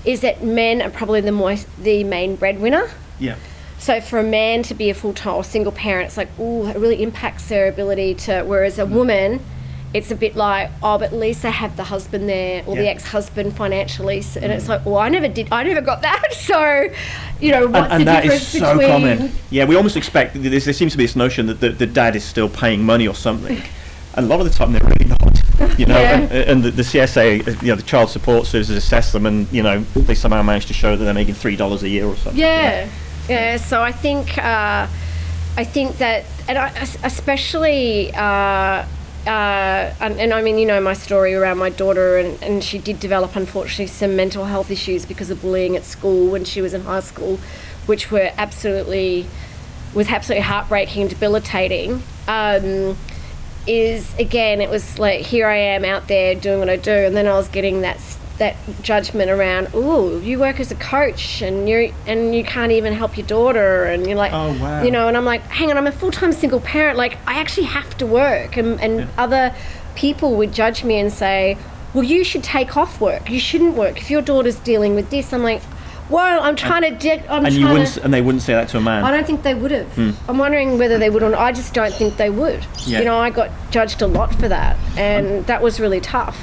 Is 0.04 0.20
that 0.20 0.42
men 0.44 0.82
are 0.82 0.90
probably 0.90 1.20
the 1.22 1.32
most 1.32 1.66
the 1.82 2.04
main 2.04 2.36
breadwinner. 2.36 2.90
Yeah, 3.18 3.36
So 3.78 4.00
for 4.00 4.18
a 4.18 4.24
man 4.24 4.62
to 4.64 4.74
be 4.74 4.90
a 4.90 4.94
full 4.94 5.14
time 5.14 5.36
or 5.36 5.44
single 5.44 5.72
parent, 5.72 6.08
it's 6.08 6.16
like, 6.16 6.28
ooh, 6.38 6.66
it 6.66 6.76
really 6.76 7.02
impacts 7.02 7.48
their 7.48 7.68
ability 7.68 8.14
to. 8.26 8.42
Whereas 8.42 8.78
a 8.78 8.86
woman, 8.86 9.40
it's 9.94 10.10
a 10.10 10.16
bit 10.16 10.34
like, 10.34 10.70
oh, 10.82 10.98
but 10.98 11.12
at 11.12 11.18
least 11.18 11.42
they 11.42 11.52
have 11.52 11.76
the 11.76 11.84
husband 11.84 12.28
there 12.28 12.64
or 12.66 12.74
the 12.74 12.88
ex 12.88 13.04
husband 13.04 13.56
financially. 13.56 14.22
And 14.42 14.50
it's 14.52 14.68
like, 14.68 14.84
well, 14.84 14.98
I 14.98 15.08
never 15.08 15.28
did, 15.28 15.48
I 15.52 15.62
never 15.62 15.80
got 15.80 16.02
that. 16.02 16.22
So, 16.44 16.88
you 17.40 17.52
know, 17.52 17.66
what's 17.68 17.76
and, 17.76 17.92
and 17.92 18.00
the 18.02 18.04
that 18.06 18.22
difference 18.24 18.54
is 18.54 18.60
so 18.60 18.72
between. 18.76 18.88
common. 18.90 19.32
Yeah, 19.50 19.64
we 19.64 19.76
almost 19.76 19.96
expect 19.96 20.34
there, 20.34 20.50
there 20.50 20.60
seems 20.60 20.92
to 20.92 20.98
be 20.98 21.04
this 21.04 21.16
notion 21.16 21.46
that 21.46 21.60
the, 21.60 21.70
the 21.70 21.86
dad 21.86 22.16
is 22.16 22.24
still 22.24 22.48
paying 22.50 22.84
money 22.84 23.06
or 23.08 23.14
something, 23.14 23.62
and 24.16 24.26
a 24.26 24.28
lot 24.28 24.40
of 24.40 24.46
the 24.46 24.52
time 24.52 24.72
they're 24.72 24.82
really 24.82 25.06
not. 25.06 25.20
You 25.78 25.86
know, 25.86 25.98
Yeah. 25.98 26.18
and, 26.20 26.32
and 26.32 26.62
the, 26.64 26.70
the 26.72 26.82
CSA, 26.82 27.62
you 27.62 27.68
know, 27.68 27.76
the 27.76 27.82
child 27.82 28.10
support 28.10 28.46
services 28.46 28.76
assess 28.76 29.12
them, 29.12 29.24
and 29.26 29.50
you 29.52 29.62
know, 29.62 29.80
they 29.94 30.14
somehow 30.14 30.42
manage 30.42 30.66
to 30.66 30.74
show 30.74 30.96
that 30.96 31.04
they're 31.04 31.14
making 31.14 31.34
three 31.34 31.56
dollars 31.56 31.82
a 31.84 31.88
year 31.88 32.04
or 32.06 32.16
something. 32.16 32.40
know. 32.40 32.46
Yeah, 32.46 32.88
yeah. 33.28 33.56
So 33.56 33.80
I 33.80 33.92
think 33.92 34.36
uh, 34.36 34.86
I 35.56 35.64
think 35.64 35.98
that, 35.98 36.24
and 36.48 36.58
I, 36.58 36.68
especially, 37.04 38.12
uh, 38.14 38.84
uh, 39.26 39.94
and, 40.00 40.20
and 40.20 40.34
I 40.34 40.42
mean, 40.42 40.58
you 40.58 40.66
know, 40.66 40.80
my 40.80 40.92
story 40.92 41.34
around 41.34 41.58
my 41.58 41.70
daughter, 41.70 42.18
and, 42.18 42.42
and 42.42 42.64
she 42.64 42.78
did 42.78 43.00
develop, 43.00 43.36
unfortunately, 43.36 43.86
some 43.86 44.16
mental 44.16 44.44
health 44.44 44.70
issues 44.70 45.06
because 45.06 45.30
of 45.30 45.40
bullying 45.40 45.76
at 45.76 45.84
school 45.84 46.30
when 46.30 46.44
she 46.44 46.60
was 46.60 46.74
in 46.74 46.82
high 46.82 47.00
school, 47.00 47.38
which 47.86 48.10
were 48.10 48.30
absolutely 48.36 49.26
was 49.94 50.08
absolutely 50.08 50.42
heartbreaking 50.42 51.02
and 51.02 51.10
debilitating. 51.10 52.02
Um, 52.26 52.96
is 53.66 54.14
again, 54.18 54.60
it 54.60 54.68
was 54.68 54.98
like 54.98 55.20
here 55.22 55.46
I 55.46 55.56
am 55.56 55.84
out 55.84 56.08
there 56.08 56.34
doing 56.34 56.58
what 56.58 56.68
I 56.68 56.76
do, 56.76 56.92
and 56.92 57.16
then 57.16 57.26
I 57.26 57.34
was 57.34 57.48
getting 57.48 57.80
that 57.80 58.00
that 58.38 58.56
judgment 58.82 59.30
around. 59.30 59.68
Oh, 59.74 60.18
you 60.18 60.38
work 60.40 60.58
as 60.60 60.70
a 60.72 60.74
coach, 60.74 61.40
and 61.42 61.68
you 61.68 61.92
and 62.06 62.34
you 62.34 62.42
can't 62.44 62.72
even 62.72 62.92
help 62.92 63.16
your 63.16 63.26
daughter, 63.26 63.84
and 63.84 64.06
you're 64.06 64.16
like, 64.16 64.32
Oh, 64.32 64.52
wow. 64.60 64.82
you 64.82 64.90
know. 64.90 65.08
And 65.08 65.16
I'm 65.16 65.24
like, 65.24 65.42
hang 65.42 65.70
on, 65.70 65.76
I'm 65.78 65.86
a 65.86 65.92
full 65.92 66.10
time 66.10 66.32
single 66.32 66.60
parent. 66.60 66.96
Like 66.98 67.16
I 67.26 67.34
actually 67.34 67.66
have 67.66 67.96
to 67.98 68.06
work, 68.06 68.56
and 68.56 68.80
and 68.80 69.08
other 69.18 69.54
people 69.94 70.34
would 70.36 70.52
judge 70.52 70.82
me 70.84 70.98
and 70.98 71.12
say, 71.12 71.56
well, 71.92 72.02
you 72.02 72.24
should 72.24 72.42
take 72.42 72.76
off 72.76 73.00
work. 73.00 73.30
You 73.30 73.38
shouldn't 73.38 73.76
work 73.76 73.98
if 73.98 74.10
your 74.10 74.20
daughter's 74.22 74.56
dealing 74.56 74.96
with 74.96 75.10
this. 75.10 75.32
I'm 75.32 75.44
like, 75.44 75.62
well, 76.10 76.42
I'm 76.42 76.56
trying 76.56 76.82
to. 76.82 76.90
De- 76.90 77.24
I'm 77.32 77.46
And 77.46 77.54
trying 77.54 77.60
you 77.60 77.68
wouldn't, 77.68 77.88
to. 77.94 78.04
and 78.04 78.12
they 78.12 78.20
wouldn't 78.20 78.42
say 78.42 78.52
that 78.54 78.68
to 78.70 78.78
a 78.78 78.80
man. 78.80 79.04
I 79.04 79.12
don't 79.12 79.24
think 79.24 79.42
they 79.44 79.54
would 79.54 79.70
have. 79.70 79.86
Hmm. 79.94 80.10
I'm 80.28 80.38
wondering 80.38 80.76
whether 80.76 80.98
they 80.98 81.08
would 81.08 81.22
or 81.22 81.30
not. 81.30 81.40
I 81.40 81.52
just 81.52 81.72
don't 81.72 81.94
think 81.94 82.16
they 82.16 82.30
would. 82.30 82.66
Yeah. 82.84 82.98
You 82.98 83.04
know, 83.04 83.16
I 83.16 83.30
got 83.30 83.50
judged 83.70 84.02
a 84.02 84.08
lot 84.08 84.34
for 84.34 84.48
that, 84.48 84.76
and 84.98 85.26
um, 85.38 85.42
that 85.44 85.62
was 85.62 85.78
really 85.78 86.00
tough. 86.00 86.36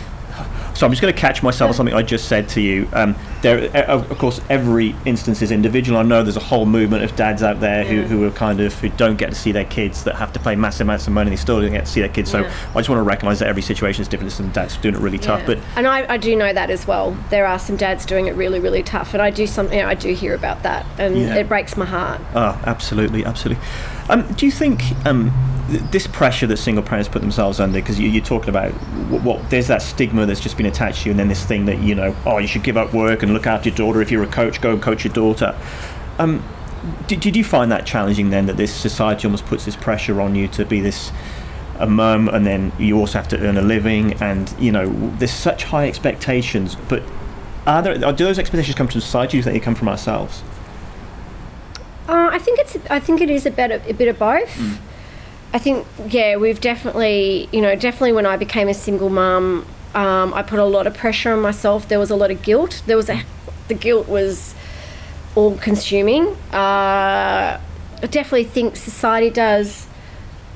So 0.73 0.85
I'm 0.85 0.91
just 0.91 1.01
going 1.01 1.13
to 1.13 1.19
catch 1.19 1.43
myself 1.43 1.69
on 1.69 1.75
something 1.75 1.93
I 1.93 2.01
just 2.01 2.27
said 2.27 2.47
to 2.49 2.61
you. 2.61 2.87
Um, 2.93 3.15
there, 3.41 3.69
uh, 3.75 3.99
of 3.99 4.17
course, 4.17 4.39
every 4.49 4.95
instance 5.05 5.41
is 5.41 5.51
individual. 5.51 5.99
I 5.99 6.03
know 6.03 6.23
there's 6.23 6.37
a 6.37 6.39
whole 6.39 6.65
movement 6.65 7.03
of 7.03 7.15
dads 7.15 7.43
out 7.43 7.59
there 7.59 7.83
who, 7.83 7.95
Yeah. 7.97 8.07
who 8.07 8.25
are 8.25 8.31
kind 8.31 8.59
of 8.61 8.73
who 8.79 8.89
don't 8.89 9.17
get 9.17 9.29
to 9.29 9.35
see 9.35 9.51
their 9.51 9.65
kids, 9.65 10.03
that 10.05 10.15
have 10.15 10.31
to 10.33 10.39
pay 10.39 10.55
massive 10.55 10.87
amounts 10.87 11.05
of 11.07 11.13
money. 11.13 11.29
They 11.29 11.35
still 11.35 11.61
don't 11.61 11.71
get 11.71 11.85
to 11.85 11.91
see 11.91 11.99
their 11.99 12.09
kids. 12.09 12.31
So 12.31 12.41
Yeah. 12.41 12.51
I 12.73 12.79
just 12.79 12.89
want 12.89 12.99
to 12.99 13.03
recognise 13.03 13.39
that 13.39 13.47
every 13.47 13.61
situation 13.61 14.01
is 14.01 14.07
different. 14.07 14.31
Some 14.31 14.49
dads 14.49 14.77
doing 14.77 14.95
it 14.95 15.01
really 15.01 15.19
tough, 15.19 15.43
but 15.45 15.59
and 15.75 15.85
I, 15.87 16.05
I 16.13 16.17
do 16.17 16.35
know 16.35 16.51
that 16.53 16.69
as 16.69 16.87
well. 16.87 17.15
There 17.29 17.45
are 17.45 17.59
some 17.59 17.75
dads 17.75 18.05
doing 18.05 18.27
it 18.27 18.35
really, 18.35 18.59
really 18.59 18.83
tough, 18.83 19.13
and 19.13 19.21
I 19.21 19.29
do 19.29 19.45
something. 19.45 19.81
I 19.81 19.93
do 19.93 20.13
hear 20.13 20.33
about 20.33 20.63
that, 20.63 20.85
and 20.97 21.17
Yeah. 21.17 21.35
it 21.35 21.47
breaks 21.49 21.75
my 21.77 21.85
heart. 21.85 22.21
Oh, 22.33 22.59
absolutely, 22.65 23.25
absolutely. 23.25 23.63
Um, 24.09 24.23
do 24.33 24.45
you 24.45 24.51
think 24.51 24.83
um, 25.05 25.31
this 25.71 26.05
pressure 26.07 26.47
that 26.47 26.57
single 26.57 26.83
parents 26.83 27.07
put 27.07 27.21
themselves 27.21 27.59
under, 27.59 27.79
because 27.79 27.99
you, 27.99 28.09
you're 28.09 28.23
talking 28.23 28.49
about 28.49 28.71
what, 29.09 29.23
what 29.23 29.49
there's 29.49 29.67
that 29.67 29.81
stigma 29.81 30.25
that's 30.25 30.39
just 30.39 30.57
been 30.57 30.65
attached 30.65 31.03
to 31.03 31.05
you, 31.05 31.11
and 31.11 31.19
then 31.19 31.27
this 31.29 31.45
thing 31.45 31.65
that 31.65 31.79
you 31.79 31.95
know, 31.95 32.15
oh, 32.25 32.37
you 32.37 32.47
should 32.47 32.63
give 32.63 32.77
up 32.77 32.93
work 32.93 33.23
and 33.23 33.33
look 33.33 33.47
after 33.47 33.69
your 33.69 33.75
daughter. 33.77 34.01
If 34.01 34.11
you're 34.11 34.23
a 34.23 34.27
coach, 34.27 34.61
go 34.61 34.71
and 34.73 34.81
coach 34.81 35.05
your 35.05 35.13
daughter. 35.13 35.57
Um, 36.19 36.43
did, 37.07 37.19
did 37.19 37.35
you 37.35 37.43
find 37.43 37.71
that 37.71 37.85
challenging 37.85 38.31
then? 38.31 38.47
That 38.47 38.57
this 38.57 38.73
society 38.73 39.27
almost 39.27 39.45
puts 39.45 39.65
this 39.65 39.75
pressure 39.75 40.19
on 40.19 40.35
you 40.35 40.47
to 40.49 40.65
be 40.65 40.81
this 40.81 41.11
a 41.79 41.87
mum, 41.87 42.27
and 42.27 42.45
then 42.45 42.71
you 42.77 42.97
also 42.97 43.17
have 43.17 43.27
to 43.29 43.39
earn 43.39 43.57
a 43.57 43.61
living, 43.61 44.13
and 44.21 44.53
you 44.59 44.71
know, 44.71 44.89
there's 45.17 45.31
such 45.31 45.63
high 45.63 45.87
expectations. 45.87 46.75
But 46.89 47.03
are 47.65 47.81
there? 47.81 47.97
Do 47.97 48.25
those 48.25 48.39
expectations 48.39 48.75
come 48.75 48.87
from 48.87 48.99
society? 48.99 49.29
Or 49.29 49.31
do 49.31 49.37
you 49.37 49.43
think 49.43 49.53
they 49.53 49.63
come 49.63 49.75
from 49.75 49.87
ourselves? 49.87 50.43
Uh, 52.09 52.29
I 52.31 52.39
think 52.39 52.59
it's. 52.59 52.77
I 52.89 52.99
think 52.99 53.21
it 53.21 53.29
is 53.29 53.45
a 53.45 53.51
bit 53.51 53.71
of, 53.71 53.87
a 53.87 53.93
bit 53.93 54.07
of 54.09 54.19
both. 54.19 54.59
I 55.53 55.59
think 55.59 55.85
yeah, 56.07 56.37
we've 56.37 56.61
definitely 56.61 57.49
you 57.51 57.61
know 57.61 57.75
definitely 57.75 58.13
when 58.13 58.25
I 58.25 58.37
became 58.37 58.67
a 58.69 58.73
single 58.73 59.09
mum, 59.09 59.65
um, 59.93 60.33
I 60.33 60.43
put 60.43 60.59
a 60.59 60.65
lot 60.65 60.87
of 60.87 60.93
pressure 60.95 61.33
on 61.33 61.41
myself. 61.41 61.87
There 61.87 61.99
was 61.99 62.09
a 62.11 62.15
lot 62.15 62.31
of 62.31 62.41
guilt. 62.41 62.81
There 62.85 62.97
was 62.97 63.09
a 63.09 63.21
the 63.67 63.73
guilt 63.73 64.07
was 64.07 64.55
all 65.35 65.57
consuming. 65.57 66.27
Uh, 66.53 67.59
I 68.03 68.07
definitely 68.09 68.45
think 68.45 68.75
society 68.75 69.29
does 69.29 69.87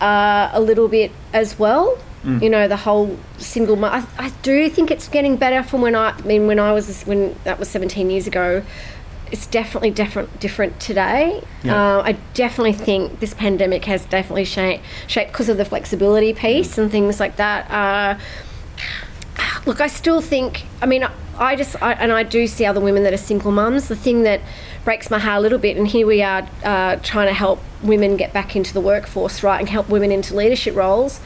uh, 0.02 0.50
a 0.54 0.60
little 0.62 0.88
bit 0.88 1.12
as 1.34 1.60
well. 1.60 1.98
You 2.42 2.50
know, 2.50 2.68
the 2.68 2.78
whole 2.78 3.20
single. 3.38 3.76
mo- 3.76 3.90
I, 3.90 4.04
I 4.18 4.30
do 4.42 4.68
think 4.68 4.90
it's 4.90 5.08
getting 5.08 5.36
better 5.38 5.62
from 5.62 5.82
when 5.82 5.94
I, 5.96 6.10
I 6.10 6.22
mean, 6.22 6.48
when 6.48 6.58
I 6.58 6.72
was 6.74 7.04
when 7.04 7.36
that 7.44 7.60
was 7.60 7.70
17 7.70 8.10
years 8.10 8.26
ago. 8.26 8.64
It's 9.32 9.48
definitely 9.48 9.92
different 9.92 10.40
different 10.40 10.80
today. 10.80 11.44
Yeah. 11.64 11.98
Uh, 11.98 12.02
I 12.04 12.12
definitely 12.34 12.74
think 12.74 13.20
this 13.20 13.34
pandemic 13.34 13.86
has 13.86 14.06
definitely 14.06 14.46
shaped 14.46 14.84
shaped 15.08 15.32
because 15.32 15.50
of 15.50 15.58
the 15.58 15.66
flexibility 15.66 16.34
piece 16.34 16.78
and 16.78 16.92
things 16.92 17.20
like 17.20 17.36
that. 17.38 17.70
Uh, 17.72 18.20
look, 19.66 19.82
I 19.82 19.88
still 19.88 20.22
think. 20.22 20.64
I 20.82 20.86
mean, 20.86 21.08
I 21.38 21.56
just 21.56 21.82
I, 21.82 21.94
and 21.94 22.12
I 22.12 22.24
do 22.24 22.48
see 22.48 22.66
other 22.66 22.80
women 22.80 23.04
that 23.04 23.14
are 23.14 23.18
single 23.18 23.52
mums. 23.52 23.88
The 23.88 23.96
thing 23.96 24.24
that 24.24 24.42
breaks 24.84 25.10
my 25.10 25.18
heart 25.20 25.40
a 25.40 25.42
little 25.42 25.58
bit, 25.58 25.76
and 25.78 25.88
here 25.88 26.06
we 26.06 26.22
are 26.22 26.48
uh, 26.64 26.98
trying 26.98 27.28
to 27.28 27.34
help 27.34 27.60
women 27.82 28.18
get 28.18 28.32
back 28.32 28.56
into 28.56 28.74
the 28.74 28.82
workforce, 28.82 29.42
right, 29.44 29.60
and 29.60 29.68
help 29.68 29.90
women 29.90 30.12
into 30.12 30.36
leadership 30.36 30.76
roles. 30.76 31.20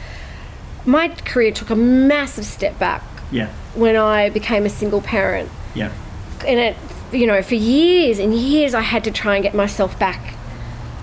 My 0.86 1.08
career 1.08 1.52
took 1.52 1.68
a 1.68 1.76
massive 1.76 2.46
step 2.46 2.78
back 2.78 3.02
Yeah. 3.30 3.48
when 3.74 3.96
I 3.96 4.30
became 4.30 4.64
a 4.64 4.70
single 4.70 5.02
parent, 5.02 5.50
Yeah. 5.74 5.92
and 6.46 6.58
it, 6.58 6.76
you 7.12 7.26
know, 7.26 7.42
for 7.42 7.54
years 7.54 8.18
and 8.18 8.34
years, 8.34 8.74
I 8.74 8.80
had 8.80 9.04
to 9.04 9.10
try 9.10 9.36
and 9.36 9.42
get 9.42 9.54
myself 9.54 9.98
back. 9.98 10.34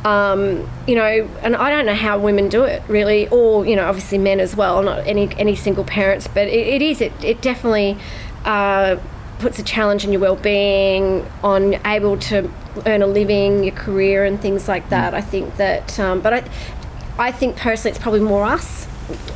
Um, 0.06 0.70
you 0.88 0.96
know, 0.96 1.30
and 1.41 1.56
I 1.56 1.70
don't 1.70 1.86
know 1.86 1.96
how 1.96 2.17
women 2.20 2.48
do 2.50 2.63
it 2.63 2.82
really, 2.88 3.28
or 3.30 3.65
you 3.65 3.76
know, 3.76 3.86
obviously 3.86 4.17
men 4.17 4.39
as 4.39 4.56
well. 4.56 4.82
Not 4.84 5.06
any 5.06 5.30
any 5.38 5.56
single 5.56 5.84
parents, 5.84 6.28
but 6.28 6.48
it, 6.48 6.67
it 6.67 6.82
is. 6.82 7.02
It 7.02 7.12
it 7.24 7.41
definitely 7.41 7.98
uh, 8.46 8.98
puts 9.39 9.60
a 9.60 9.63
challenge 9.63 10.06
in 10.06 10.12
your 10.12 10.22
well-being, 10.22 11.26
on 11.43 11.74
able 11.86 12.17
to 12.17 12.50
earn 12.86 13.02
a 13.02 13.08
living, 13.08 13.63
your 13.63 13.76
career, 13.76 14.24
and 14.24 14.39
things 14.39 14.67
like 14.67 14.89
that. 14.89 15.13
I 15.13 15.22
think 15.22 15.58
that, 15.58 16.00
um, 16.00 16.22
but 16.22 16.34
I, 16.34 16.43
I 17.20 17.32
think 17.32 17.58
personally, 17.58 17.91
it's 17.91 18.00
probably 18.02 18.22
more 18.22 18.46
us. 18.46 18.88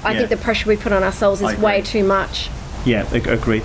I 0.03 0.11
Yeah. 0.11 0.19
think 0.19 0.29
the 0.29 0.37
pressure 0.37 0.69
we 0.69 0.77
put 0.77 0.91
on 0.91 1.03
ourselves 1.03 1.41
is 1.41 1.57
way 1.59 1.81
too 1.81 2.03
much. 2.03 2.49
Yeah, 2.85 3.07
ag- 3.13 3.27
agree. 3.27 3.61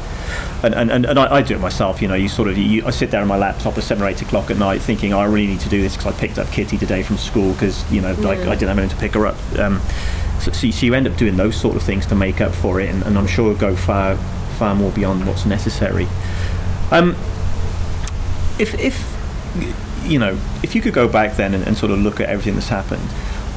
And 0.63 0.75
and, 0.75 0.91
and, 0.91 1.07
and 1.07 1.19
I, 1.19 1.37
I 1.37 1.43
do 1.43 1.55
it 1.55 1.61
myself. 1.61 2.03
You 2.03 2.09
know, 2.09 2.15
you 2.15 2.29
sort 2.29 2.49
of 2.49 2.59
you, 2.59 2.85
I 2.87 2.91
sit 2.91 3.11
there 3.11 3.23
on 3.23 3.29
my 3.29 3.37
laptop 3.39 3.77
at 3.79 3.85
seven 3.85 4.05
or 4.05 4.09
eight 4.09 4.21
o'clock 4.23 4.51
at 4.51 4.59
night, 4.59 4.83
thinking 4.83 5.13
"Oh, 5.15 5.21
I 5.21 5.25
really 5.25 5.47
need 5.47 5.61
to 5.61 5.69
do 5.69 5.81
this 5.81 5.97
because 5.97 6.15
I 6.15 6.19
picked 6.21 6.39
up 6.39 6.49
Kitty 6.49 6.77
today 6.77 7.03
from 7.03 7.17
school 7.17 7.53
because 7.53 7.91
you 7.91 8.01
know 8.03 8.13
like 8.15 8.41
I 8.41 8.55
didn't 8.55 8.69
have 8.69 8.79
anyone 8.79 8.89
to 8.91 8.97
pick 8.97 9.15
her 9.15 9.27
up. 9.27 9.37
Um, 9.59 9.81
so, 10.41 10.53
so, 10.53 10.67
you- 10.67 10.73
so 10.73 10.85
you 10.87 10.95
end 10.95 11.07
up 11.07 11.17
doing 11.17 11.37
those 11.37 11.57
sort 11.59 11.77
of 11.77 11.83
things 11.83 12.05
to 12.07 12.15
make 12.15 12.41
up 12.43 12.55
for 12.55 12.79
it, 12.81 12.91
and, 12.91 13.03
and 13.05 13.17
I'm 13.17 13.27
sure 13.27 13.55
go 13.55 13.75
far 13.75 14.17
far 14.59 14.75
more 14.75 14.91
beyond 14.93 15.27
what's 15.27 15.47
necessary. 15.47 16.07
Um, 16.91 17.17
if 18.59 18.75
if 18.79 19.13
you 20.05 20.19
know 20.19 20.39
if 20.63 20.75
you 20.75 20.83
could 20.83 20.95
go 20.95 21.09
back 21.09 21.37
then 21.37 21.55
and, 21.55 21.67
and 21.67 21.77
sort 21.77 21.91
of 21.93 21.99
look 22.01 22.21
at 22.21 22.29
everything 22.29 22.55
that's 22.55 22.69
happened 22.69 23.03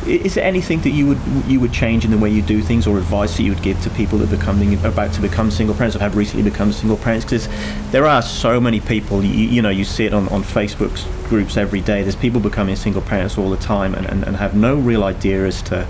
is 0.10 0.34
there 0.36 0.44
anything 0.44 0.82
that 0.82 0.90
you 0.90 1.08
would 1.08 1.20
you 1.48 1.60
would 1.60 1.72
change 1.72 2.04
in 2.04 2.12
the 2.12 2.18
way 2.18 2.30
you 2.30 2.42
do 2.42 2.62
things 2.62 2.88
or 2.88 2.98
advice 2.98 3.38
that 3.38 3.44
you 3.44 3.54
would 3.54 3.64
give 3.64 3.80
to 3.82 3.90
people 3.92 4.18
that 4.18 4.32
are 4.32 4.38
becoming 4.38 4.74
about 4.86 5.14
to 5.14 5.22
become 5.22 5.52
single 5.52 5.76
parents 5.76 5.96
or 5.96 6.00
have 6.00 6.18
recently 6.18 6.50
become 6.50 6.72
single 6.72 6.98
parents 6.98 7.26
because 7.26 7.48
there 7.92 8.06
are 8.06 8.22
so 8.22 8.60
many 8.60 8.80
people 8.80 9.24
you, 9.24 9.32
you 9.32 9.62
know 9.62 9.70
you 9.70 9.86
see 9.86 10.06
it 10.06 10.14
on, 10.14 10.28
on 10.30 10.44
facebook 10.44 10.92
groups 11.30 11.58
every 11.58 11.82
day 11.82 12.02
there's 12.02 12.16
people 12.16 12.40
becoming 12.40 12.76
single 12.76 13.02
parents 13.02 13.38
all 13.38 13.50
the 13.50 13.58
time 13.58 13.94
and, 13.94 14.06
and, 14.08 14.24
and 14.24 14.36
have 14.36 14.56
no 14.56 14.76
real 14.76 15.04
idea 15.04 15.46
as 15.46 15.62
to 15.62 15.88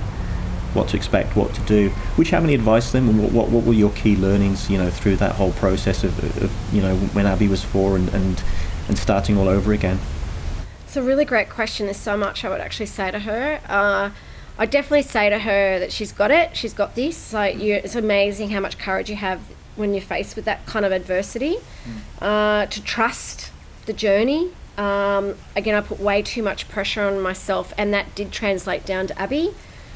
what 0.74 0.88
to 0.90 0.98
expect, 0.98 1.36
what 1.36 1.52
to 1.54 1.62
do. 1.62 1.92
Would 2.16 2.28
you 2.28 2.32
have 2.32 2.44
any 2.44 2.54
advice 2.54 2.88
to 2.88 2.94
them? 2.94 3.10
And 3.10 3.24
what, 3.24 3.32
what, 3.32 3.50
what 3.50 3.64
were 3.64 3.74
your 3.74 3.92
key 3.92 4.16
learnings, 4.16 4.70
you 4.70 4.78
know, 4.78 4.90
through 4.92 5.16
that 5.16 5.34
whole 5.34 5.52
process 5.54 6.04
of, 6.04 6.44
of 6.44 6.52
you 6.74 6.82
know, 6.82 6.96
when 6.96 7.26
Abby 7.26 7.48
was 7.48 7.64
four 7.64 7.96
and, 7.96 8.08
and, 8.10 8.44
and 8.88 8.98
starting 8.98 9.36
all 9.38 9.48
over 9.48 9.74
again? 9.74 10.00
It's 10.89 10.97
a 10.97 11.04
really 11.04 11.23
great 11.23 11.52
question. 11.52 11.86
There's 11.86 11.97
so 11.97 12.17
much 12.17 12.43
I 12.43 12.49
would 12.49 12.62
actually 12.62 12.88
say 12.88 13.12
to 13.12 13.19
her. 13.19 13.62
Uh, 13.69 14.10
I 14.58 14.65
definitely 14.65 15.04
say 15.04 15.30
to 15.30 15.38
her 15.38 15.78
that 15.78 15.91
she's 15.91 16.12
got 16.12 16.32
it. 16.32 16.58
She's 16.58 16.73
got 16.73 16.95
this. 16.95 17.32
Like 17.32 17.60
you, 17.60 17.75
it's 17.75 17.93
amazing 17.93 18.49
how 18.49 18.60
much 18.60 18.80
courage 18.80 19.08
you 19.08 19.15
have 19.17 19.39
when 19.75 19.93
you're 19.93 20.02
faced 20.02 20.36
with 20.36 20.45
that 20.45 20.65
kind 20.65 20.88
of 20.88 20.91
adversity. 20.91 21.58
Uh, 22.19 22.65
to 22.65 22.84
trust 22.84 23.52
the 23.86 23.93
journey. 23.93 24.52
Um, 24.80 25.36
again, 25.56 25.75
I 25.75 25.82
put 25.82 25.99
way 25.99 26.23
too 26.23 26.41
much 26.41 26.67
pressure 26.67 27.04
on 27.04 27.21
myself, 27.21 27.71
and 27.78 27.93
that 27.93 28.15
did 28.15 28.32
translate 28.32 28.84
down 28.84 29.06
to 29.06 29.21
Abby. 29.21 29.54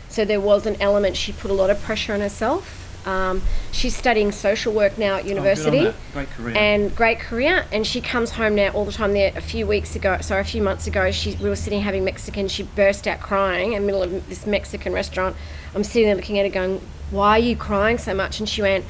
So 0.10 0.24
there 0.26 0.40
was 0.40 0.68
an 0.68 0.80
element 0.80 1.18
she 1.18 1.32
put 1.32 1.50
a 1.50 1.56
lot 1.56 1.72
of 1.72 1.82
pressure 1.82 2.14
on 2.14 2.20
herself. 2.20 2.83
Um, 3.06 3.42
she's 3.72 3.96
studying 3.96 4.32
social 4.32 4.74
work 4.74 4.98
now 4.98 5.16
at 5.16 5.26
university 5.26 5.94
Great 6.14 6.30
career. 6.30 6.58
and 6.58 6.96
great 6.96 7.20
career. 7.20 7.66
And 7.72 7.86
she 7.86 8.02
comes 8.02 8.32
home 8.32 8.56
now 8.56 8.70
all 8.70 8.86
the 8.86 8.92
time. 8.92 9.14
There, 9.14 9.32
a 9.36 9.42
few 9.42 9.68
weeks 9.68 9.96
ago, 9.96 10.18
sorry, 10.22 10.42
a 10.42 10.46
few 10.46 10.62
months 10.62 10.88
ago, 10.88 11.12
she 11.12 11.36
we 11.36 11.50
were 11.50 11.56
sitting 11.56 11.82
having 11.82 12.04
Mexican. 12.04 12.48
She 12.48 12.64
burst 12.64 13.08
out 13.08 13.20
crying 13.20 13.74
in 13.74 13.82
the 13.82 13.86
middle 13.86 14.04
of 14.04 14.30
this 14.30 14.46
Mexican 14.46 14.94
restaurant. 14.94 15.36
I'm 15.76 15.84
sitting 15.84 16.08
there 16.08 16.16
looking 16.16 16.40
at 16.40 16.46
her, 16.46 16.52
going, 16.52 16.82
"Why 17.12 17.32
are 17.32 17.40
you 17.40 17.56
crying 17.56 17.98
so 17.98 18.14
much?" 18.14 18.40
And 18.40 18.48
she 18.48 18.62
went, 18.62 18.86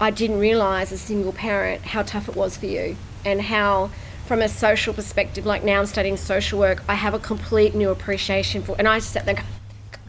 "I 0.00 0.10
didn't 0.10 0.38
realize 0.38 0.92
as 0.92 1.02
a 1.02 1.06
single 1.06 1.32
parent 1.32 1.82
how 1.82 2.02
tough 2.02 2.28
it 2.28 2.36
was 2.36 2.56
for 2.56 2.66
you, 2.66 2.96
and 3.24 3.42
how." 3.42 3.90
From 4.26 4.42
a 4.42 4.48
social 4.50 4.92
perspective, 4.92 5.46
like 5.46 5.64
now 5.64 5.80
I'm 5.80 5.86
studying 5.86 6.18
social 6.18 6.58
work, 6.58 6.82
I 6.86 6.96
have 6.96 7.14
a 7.14 7.18
complete 7.18 7.74
new 7.74 7.88
appreciation 7.88 8.62
for. 8.62 8.76
And 8.78 8.86
I 8.86 8.98
just 8.98 9.10
sat 9.10 9.24
there, 9.24 9.36
going, 9.36 9.46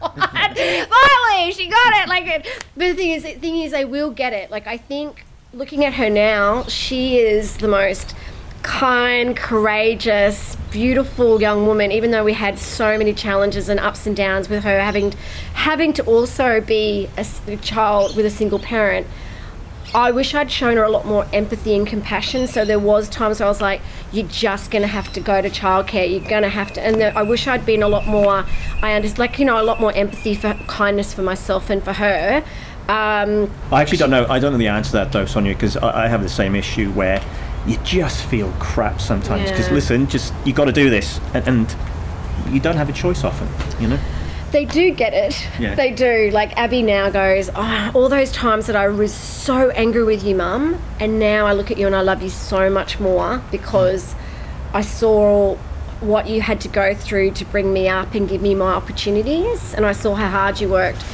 finally, 0.00 1.52
she 1.52 1.68
got 1.68 2.02
it. 2.02 2.08
Like, 2.08 2.26
it, 2.26 2.66
but 2.76 2.88
the 2.88 2.94
thing 2.94 3.10
is, 3.10 3.22
the 3.22 3.34
thing 3.34 3.58
is, 3.62 3.72
they 3.72 3.84
will 3.84 4.10
get 4.10 4.32
it. 4.32 4.50
Like, 4.50 4.66
I 4.66 4.76
think 4.76 5.24
looking 5.52 5.84
at 5.84 5.94
her 5.94 6.08
now, 6.08 6.64
she 6.64 7.18
is 7.18 7.56
the 7.58 7.68
most 7.68 8.14
kind, 8.62 9.36
courageous, 9.36 10.56
beautiful 10.70 11.40
young 11.40 11.66
woman. 11.66 11.92
Even 11.92 12.10
though 12.10 12.24
we 12.24 12.32
had 12.32 12.58
so 12.58 12.96
many 12.96 13.12
challenges 13.12 13.68
and 13.68 13.80
ups 13.80 14.06
and 14.06 14.16
downs 14.16 14.48
with 14.48 14.64
her 14.64 14.80
having, 14.80 15.12
having 15.54 15.92
to 15.94 16.04
also 16.04 16.60
be 16.60 17.08
a 17.16 17.56
child 17.58 18.16
with 18.16 18.26
a 18.26 18.30
single 18.30 18.58
parent. 18.58 19.06
I 19.94 20.12
wish 20.12 20.34
I'd 20.34 20.50
shown 20.50 20.76
her 20.76 20.84
a 20.84 20.88
lot 20.88 21.04
more 21.04 21.26
empathy 21.32 21.74
and 21.74 21.86
compassion. 21.86 22.46
So 22.46 22.64
there 22.64 22.78
was 22.78 23.08
times 23.08 23.40
where 23.40 23.46
I 23.46 23.48
was 23.48 23.60
like, 23.60 23.80
"You're 24.12 24.28
just 24.28 24.70
gonna 24.70 24.86
have 24.86 25.12
to 25.14 25.20
go 25.20 25.42
to 25.42 25.50
childcare. 25.50 26.08
You're 26.08 26.28
gonna 26.28 26.48
have 26.48 26.72
to." 26.74 26.80
And 26.80 27.00
there, 27.00 27.12
I 27.16 27.22
wish 27.22 27.48
I'd 27.48 27.66
been 27.66 27.82
a 27.82 27.88
lot 27.88 28.06
more. 28.06 28.44
I 28.82 28.92
understand, 28.92 29.18
like 29.18 29.38
you 29.38 29.44
know, 29.44 29.60
a 29.60 29.64
lot 29.64 29.80
more 29.80 29.92
empathy 29.92 30.34
for 30.34 30.54
kindness 30.68 31.12
for 31.12 31.22
myself 31.22 31.70
and 31.70 31.82
for 31.82 31.92
her. 31.92 32.42
Um, 32.88 33.50
I 33.72 33.82
actually 33.82 33.98
don't 33.98 34.10
know. 34.10 34.26
I 34.28 34.38
don't 34.38 34.52
know 34.52 34.58
the 34.58 34.68
answer 34.68 34.90
to 34.92 34.96
that 34.98 35.12
though, 35.12 35.26
Sonia, 35.26 35.54
because 35.54 35.76
I, 35.76 36.04
I 36.04 36.08
have 36.08 36.22
the 36.22 36.28
same 36.28 36.54
issue 36.54 36.90
where 36.92 37.20
you 37.66 37.76
just 37.84 38.24
feel 38.24 38.52
crap 38.58 39.00
sometimes. 39.00 39.50
Because 39.50 39.68
Yeah. 39.68 39.74
listen, 39.74 40.06
just 40.08 40.32
you 40.44 40.52
got 40.52 40.64
to 40.66 40.72
do 40.72 40.88
this, 40.88 41.20
and, 41.34 41.46
and 41.48 41.74
you 42.50 42.60
don't 42.60 42.76
have 42.76 42.88
a 42.88 42.92
choice 42.92 43.24
often. 43.24 43.48
You 43.80 43.88
know. 43.88 43.98
They 44.52 44.64
do 44.64 44.90
get 44.92 45.14
it. 45.14 45.46
Yeah. 45.58 45.74
They 45.74 45.92
do. 45.92 46.30
Like 46.32 46.56
Abby 46.56 46.82
now 46.82 47.10
goes, 47.10 47.50
oh, 47.54 47.90
all 47.94 48.08
those 48.08 48.32
times 48.32 48.66
that 48.66 48.76
I 48.76 48.88
was 48.88 49.12
so 49.12 49.70
angry 49.70 50.04
with 50.04 50.24
you, 50.24 50.34
mum, 50.34 50.80
and 50.98 51.18
now 51.18 51.46
I 51.46 51.52
look 51.52 51.70
at 51.70 51.78
you 51.78 51.86
and 51.86 51.96
I 51.96 52.02
love 52.02 52.22
you 52.22 52.30
so 52.30 52.70
much 52.70 53.00
more 53.00 53.42
because 53.50 54.14
I 54.72 54.82
saw 54.82 55.56
what 56.00 56.28
you 56.28 56.40
had 56.40 56.60
to 56.62 56.68
go 56.68 56.94
through 56.94 57.32
to 57.32 57.44
bring 57.44 57.72
me 57.72 57.88
up 57.88 58.14
and 58.14 58.28
give 58.28 58.40
me 58.40 58.54
my 58.54 58.72
opportunities, 58.72 59.74
and 59.74 59.84
I 59.84 59.92
saw 59.92 60.14
how 60.14 60.28
hard 60.28 60.60
you 60.60 60.68
worked. 60.68 61.04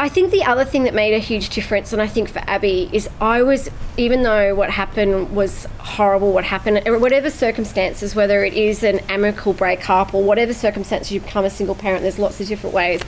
I 0.00 0.08
think 0.08 0.30
the 0.30 0.44
other 0.44 0.64
thing 0.64 0.84
that 0.84 0.94
made 0.94 1.12
a 1.12 1.18
huge 1.18 1.48
difference, 1.48 1.92
and 1.92 2.00
I 2.00 2.06
think 2.06 2.28
for 2.30 2.38
Abby, 2.46 2.88
is 2.92 3.08
I 3.20 3.42
was, 3.42 3.68
even 3.96 4.22
though 4.22 4.54
what 4.54 4.70
happened 4.70 5.34
was 5.34 5.66
horrible, 5.78 6.32
what 6.32 6.44
happened, 6.44 6.80
whatever 7.00 7.30
circumstances, 7.30 8.14
whether 8.14 8.44
it 8.44 8.54
is 8.54 8.84
an 8.84 9.00
amicable 9.08 9.54
breakup 9.54 10.14
or 10.14 10.22
whatever 10.22 10.54
circumstances 10.54 11.10
you 11.10 11.20
become 11.20 11.44
a 11.44 11.50
single 11.50 11.74
parent, 11.74 12.02
there's 12.02 12.18
lots 12.18 12.40
of 12.40 12.46
different 12.46 12.76
ways, 12.76 13.02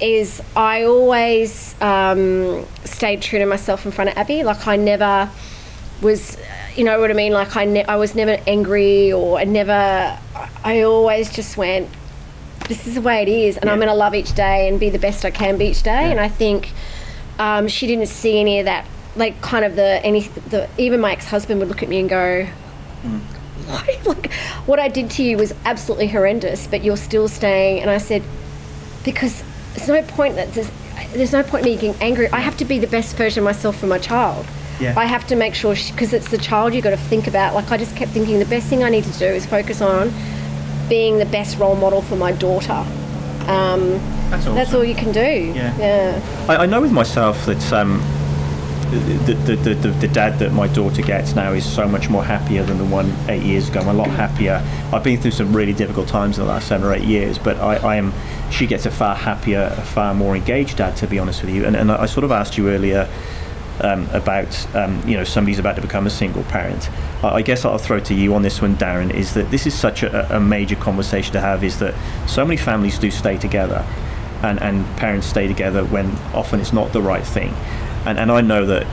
is 0.00 0.40
I 0.56 0.84
always 0.84 1.74
um, 1.82 2.66
stayed 2.84 3.20
true 3.20 3.38
to 3.38 3.44
myself 3.46 3.84
in 3.84 3.92
front 3.92 4.08
of 4.08 4.16
Abby. 4.16 4.42
Like 4.42 4.66
I 4.66 4.76
never 4.76 5.30
was, 6.00 6.38
you 6.76 6.84
know 6.84 6.98
what 6.98 7.10
I 7.10 7.14
mean? 7.14 7.32
Like 7.32 7.56
I, 7.56 7.66
ne- 7.66 7.84
I 7.84 7.96
was 7.96 8.14
never 8.14 8.42
angry 8.46 9.12
or 9.12 9.38
I 9.38 9.44
never, 9.44 10.18
I 10.64 10.80
always 10.80 11.30
just 11.30 11.58
went, 11.58 11.90
this 12.68 12.86
is 12.86 12.94
the 12.94 13.00
way 13.00 13.22
it 13.22 13.28
is, 13.28 13.56
and 13.56 13.68
I'm 13.68 13.78
going 13.78 13.88
to 13.88 13.94
love 13.94 14.14
each 14.14 14.34
day 14.34 14.68
and 14.68 14.78
be 14.78 14.90
the 14.90 14.98
best 14.98 15.24
I 15.24 15.30
can 15.30 15.58
be 15.58 15.66
each 15.66 15.82
day. 15.82 16.10
And 16.10 16.20
I 16.20 16.28
think 16.28 16.70
um, 17.38 17.68
she 17.68 17.86
didn't 17.86 18.06
see 18.06 18.40
any 18.40 18.58
of 18.60 18.66
that, 18.66 18.86
like 19.16 19.40
kind 19.42 19.64
of 19.64 19.76
the 19.76 20.04
any 20.04 20.20
the 20.48 20.68
even 20.78 21.00
my 21.00 21.12
ex 21.12 21.26
husband 21.26 21.60
would 21.60 21.68
look 21.68 21.82
at 21.82 21.88
me 21.88 22.00
and 22.00 22.08
go, 22.08 22.46
"What? 23.66 23.88
Like, 24.06 24.32
what 24.66 24.78
I 24.80 24.88
did 24.88 25.10
to 25.12 25.22
you 25.22 25.36
was 25.36 25.54
absolutely 25.64 26.08
horrendous, 26.08 26.66
but 26.66 26.82
you're 26.84 26.96
still 26.96 27.28
staying." 27.28 27.80
And 27.80 27.90
I 27.90 27.98
said, 27.98 28.22
"Because 29.04 29.42
there's 29.74 29.88
no 29.88 30.02
point 30.02 30.36
that 30.36 30.52
there's, 30.54 30.70
there's 31.12 31.32
no 31.32 31.42
point 31.42 31.66
in 31.66 31.72
me 31.72 31.78
getting 31.78 32.02
angry. 32.02 32.28
I 32.30 32.40
have 32.40 32.56
to 32.58 32.64
be 32.64 32.78
the 32.78 32.86
best 32.86 33.16
version 33.16 33.40
of 33.40 33.44
myself 33.44 33.78
for 33.78 33.86
my 33.86 33.98
child." 33.98 34.46
Yeah. 34.80 34.94
I 34.96 35.04
have 35.04 35.26
to 35.28 35.36
make 35.36 35.54
sure 35.54 35.74
because 35.74 36.12
it's 36.12 36.30
the 36.30 36.38
child 36.38 36.74
you've 36.74 36.82
got 36.82 36.90
to 36.90 36.96
think 36.96 37.26
about. 37.26 37.54
Like 37.54 37.70
I 37.70 37.76
just 37.76 37.94
kept 37.94 38.10
thinking 38.12 38.38
the 38.38 38.44
best 38.46 38.66
thing 38.66 38.82
I 38.82 38.88
need 38.88 39.04
to 39.04 39.18
do 39.18 39.26
is 39.26 39.46
focus 39.46 39.80
on 39.80 40.12
being 40.92 41.16
the 41.16 41.24
best 41.24 41.58
role 41.58 41.74
model 41.74 42.02
for 42.02 42.16
my 42.16 42.32
daughter. 42.32 42.84
Um, 43.48 43.92
That's 44.28 44.42
awesome. 44.42 44.54
that's 44.54 44.74
all 44.74 44.84
you 44.84 44.94
can 44.94 45.10
do. 45.10 45.20
Yeah. 45.54 45.74
Yeah. 45.78 46.46
I, 46.50 46.56
I 46.64 46.66
know 46.66 46.82
with 46.82 46.92
myself 46.92 47.46
that 47.46 47.72
um, 47.72 47.98
the, 48.90 49.32
the, 49.46 49.56
the, 49.56 49.74
the, 49.74 49.88
the 49.88 50.08
dad 50.08 50.38
that 50.40 50.52
my 50.52 50.68
daughter 50.68 51.00
gets 51.00 51.34
now 51.34 51.52
is 51.54 51.64
so 51.64 51.88
much 51.88 52.10
more 52.10 52.22
happier 52.22 52.62
than 52.62 52.76
the 52.76 52.84
one 52.84 53.10
eight 53.30 53.42
years 53.42 53.70
ago. 53.70 53.80
I'm 53.80 53.88
a 53.88 53.94
lot 53.94 54.10
happier. 54.10 54.62
I've 54.92 55.02
been 55.02 55.18
through 55.18 55.30
some 55.30 55.56
really 55.56 55.72
difficult 55.72 56.08
times 56.08 56.38
in 56.38 56.44
the 56.44 56.50
last 56.50 56.68
seven 56.68 56.86
or 56.86 56.92
eight 56.92 57.04
years, 57.04 57.38
but 57.38 57.56
I, 57.56 57.76
I 57.76 57.96
am. 57.96 58.12
She 58.50 58.66
gets 58.66 58.84
a 58.84 58.90
far 58.90 59.14
happier, 59.14 59.74
a 59.74 59.80
far 59.80 60.12
more 60.12 60.36
engaged 60.36 60.76
dad, 60.76 60.94
to 60.98 61.06
be 61.06 61.18
honest 61.18 61.42
with 61.42 61.54
you. 61.54 61.64
And, 61.64 61.74
and 61.74 61.90
I 61.90 62.04
sort 62.04 62.24
of 62.24 62.32
asked 62.32 62.58
you 62.58 62.68
earlier 62.68 63.08
um, 63.82 64.08
about 64.10 64.74
um, 64.74 65.06
you 65.08 65.16
know 65.16 65.24
somebody's 65.24 65.58
about 65.58 65.76
to 65.76 65.82
become 65.82 66.06
a 66.06 66.10
single 66.10 66.42
parent. 66.44 66.90
I, 67.22 67.36
I 67.36 67.42
guess 67.42 67.64
I'll 67.64 67.78
throw 67.78 68.00
to 68.00 68.14
you 68.14 68.34
on 68.34 68.42
this 68.42 68.62
one, 68.62 68.76
Darren. 68.76 69.12
Is 69.12 69.34
that 69.34 69.50
this 69.50 69.66
is 69.66 69.74
such 69.74 70.02
a, 70.02 70.36
a 70.36 70.40
major 70.40 70.76
conversation 70.76 71.32
to 71.32 71.40
have? 71.40 71.64
Is 71.64 71.78
that 71.80 71.94
so 72.28 72.44
many 72.44 72.56
families 72.56 72.98
do 72.98 73.10
stay 73.10 73.36
together, 73.38 73.84
and, 74.42 74.60
and 74.62 74.84
parents 74.96 75.26
stay 75.26 75.46
together 75.46 75.84
when 75.84 76.10
often 76.34 76.60
it's 76.60 76.72
not 76.72 76.92
the 76.92 77.02
right 77.02 77.24
thing. 77.24 77.52
And, 78.06 78.18
and 78.18 78.32
I 78.32 78.40
know 78.40 78.66
that 78.66 78.86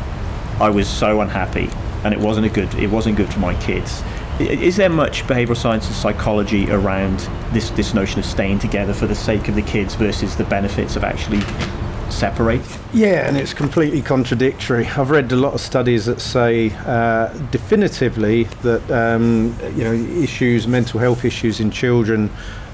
I 0.62 0.70
was 0.70 0.88
so 0.88 1.22
unhappy, 1.22 1.70
and 2.04 2.14
it 2.14 2.20
wasn't 2.20 2.46
a 2.46 2.50
good. 2.50 2.74
It 2.76 2.90
wasn't 2.90 3.18
good 3.18 3.32
for 3.34 3.40
my 3.40 3.60
kids. 3.62 4.04
Is 4.40 4.78
there 4.78 4.90
much 4.90 5.24
behavioural 5.24 5.58
science 5.58 5.86
and 5.88 5.96
psychology 5.96 6.72
around 6.72 7.20
this 7.52 7.72
this 7.72 7.94
notion 7.94 8.20
of 8.20 8.26
staying 8.26 8.60
together 8.60 8.94
for 8.94 9.06
the 9.06 9.16
sake 9.16 9.50
of 9.50 9.56
the 9.56 9.62
kids 9.62 9.96
versus 9.96 10.38
the 10.38 10.46
benefits 10.46 10.96
of 10.96 11.04
actually 11.04 11.42
separate? 12.12 12.62
Yeah, 12.94 13.28
and 13.28 13.38
it's 13.38 13.54
completely 13.54 14.02
contradictory. 14.02 14.86
I've 14.88 15.10
read 15.10 15.32
a 15.32 15.36
lot 15.36 15.54
of 15.54 15.62
studies 15.62 16.06
that 16.06 16.22
say 16.22 16.72
uh, 16.86 17.28
definitively 17.52 18.44
that 18.64 18.90
um, 18.92 19.56
you 19.76 19.84
know 19.84 19.94
issues, 19.94 20.68
mental 20.68 21.00
health 21.00 21.26
issues 21.26 21.60
in 21.60 21.72
children 21.72 22.30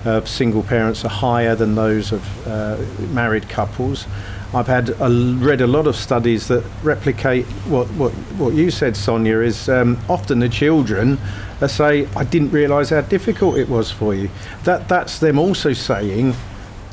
of 0.06 0.28
single 0.28 0.64
parents 0.64 1.04
are 1.04 1.10
higher 1.10 1.56
than 1.56 1.76
those 1.76 2.12
of 2.12 2.48
uh, 2.48 2.78
married 3.12 3.50
couples. 3.50 4.06
I've 4.54 4.68
had 4.68 4.90
a, 5.02 5.10
read 5.10 5.62
a 5.62 5.68
lot 5.68 5.88
of 5.88 5.96
studies 5.96 6.48
that 6.48 6.64
replicate 6.84 7.46
what 7.68 7.88
what, 7.88 8.12
what 8.38 8.54
you 8.54 8.72
said, 8.72 8.96
Sonia. 8.96 9.40
Is 9.40 9.68
um, 9.68 9.98
often 10.08 10.40
the 10.40 10.50
children 10.50 11.18
that 11.60 11.70
say, 11.70 12.08
"I 12.16 12.24
didn't 12.24 12.52
realise 12.52 12.90
how 12.90 13.02
difficult 13.02 13.58
it 13.58 13.68
was 13.68 13.92
for 13.92 14.14
you." 14.14 14.30
That 14.64 14.88
that's 14.88 15.20
them 15.20 15.40
also 15.40 15.74
saying, 15.74 16.36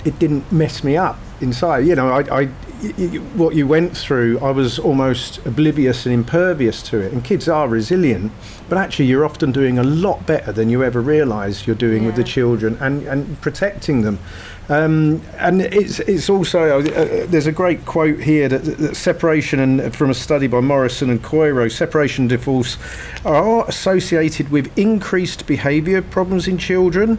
"It 0.05 0.18
didn't 0.18 0.50
mess 0.50 0.83
me 0.83 0.96
up." 0.96 1.18
Inside. 1.42 1.87
You 1.87 1.94
know, 1.94 2.09
I, 2.09 2.20
I, 2.20 2.42
y- 2.83 2.94
y- 2.96 3.18
what 3.35 3.55
you 3.55 3.66
went 3.66 3.96
through, 3.96 4.38
I 4.40 4.50
was 4.50 4.78
almost 4.78 5.38
oblivious 5.46 6.07
and 6.07 6.14
impervious 6.14 6.83
to 6.85 6.98
it. 6.98 7.12
And 7.12 7.24
kids 7.24 7.48
are 7.48 7.68
resilient, 7.68 8.33
but 8.68 8.78
actually, 8.78 9.07
you're 9.07 9.24
often 9.24 9.52
doing 9.52 9.78
a 9.78 9.83
lot 9.83 10.26
better 10.26 10.52
than 10.52 10.70
you 10.70 10.83
ever 10.83 11.00
realise 11.00 11.66
you're 11.66 11.76
doing 11.76 12.07
with 12.07 12.16
the 12.16 12.24
children 12.24 12.76
and, 12.81 13.02
and 13.07 13.40
protecting 13.40 14.02
them. 14.02 14.18
Um, 14.68 15.20
and 15.38 15.61
it's 15.61 15.98
it's 15.98 16.31
also 16.31 16.78
uh, 16.81 17.26
there's 17.26 17.48
a 17.48 17.52
great 17.52 17.85
quote 17.85 18.20
here 18.20 18.48
that, 18.48 18.64
that 18.64 18.94
separation 18.94 19.59
and 19.59 19.94
from 19.94 20.09
a 20.09 20.14
study 20.14 20.46
by 20.46 20.61
Morrison 20.61 21.11
and 21.11 21.20
Coiro, 21.20 21.70
separation 21.70 22.22
and 22.22 22.31
divorce 22.31 22.78
are 23.24 23.68
associated 23.68 24.50
with 24.50 24.70
increased 24.78 25.46
behaviour 25.46 26.00
problems 26.00 26.46
in 26.46 26.59
children. 26.59 27.18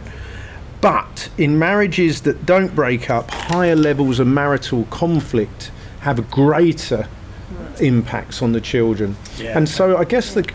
But 0.84 1.30
in 1.38 1.58
marriages 1.58 2.20
that 2.22 2.44
don't 2.44 2.74
break 2.74 3.08
up, 3.08 3.30
higher 3.30 3.74
levels 3.74 4.20
of 4.20 4.26
marital 4.26 4.84
conflict 4.90 5.70
have 6.00 6.30
greater 6.30 7.08
impacts 7.80 8.42
on 8.42 8.52
the 8.52 8.60
children. 8.60 9.16
Yeah. 9.38 9.56
And 9.56 9.66
so 9.66 9.96
I 9.96 10.04
guess 10.04 10.34
the 10.34 10.46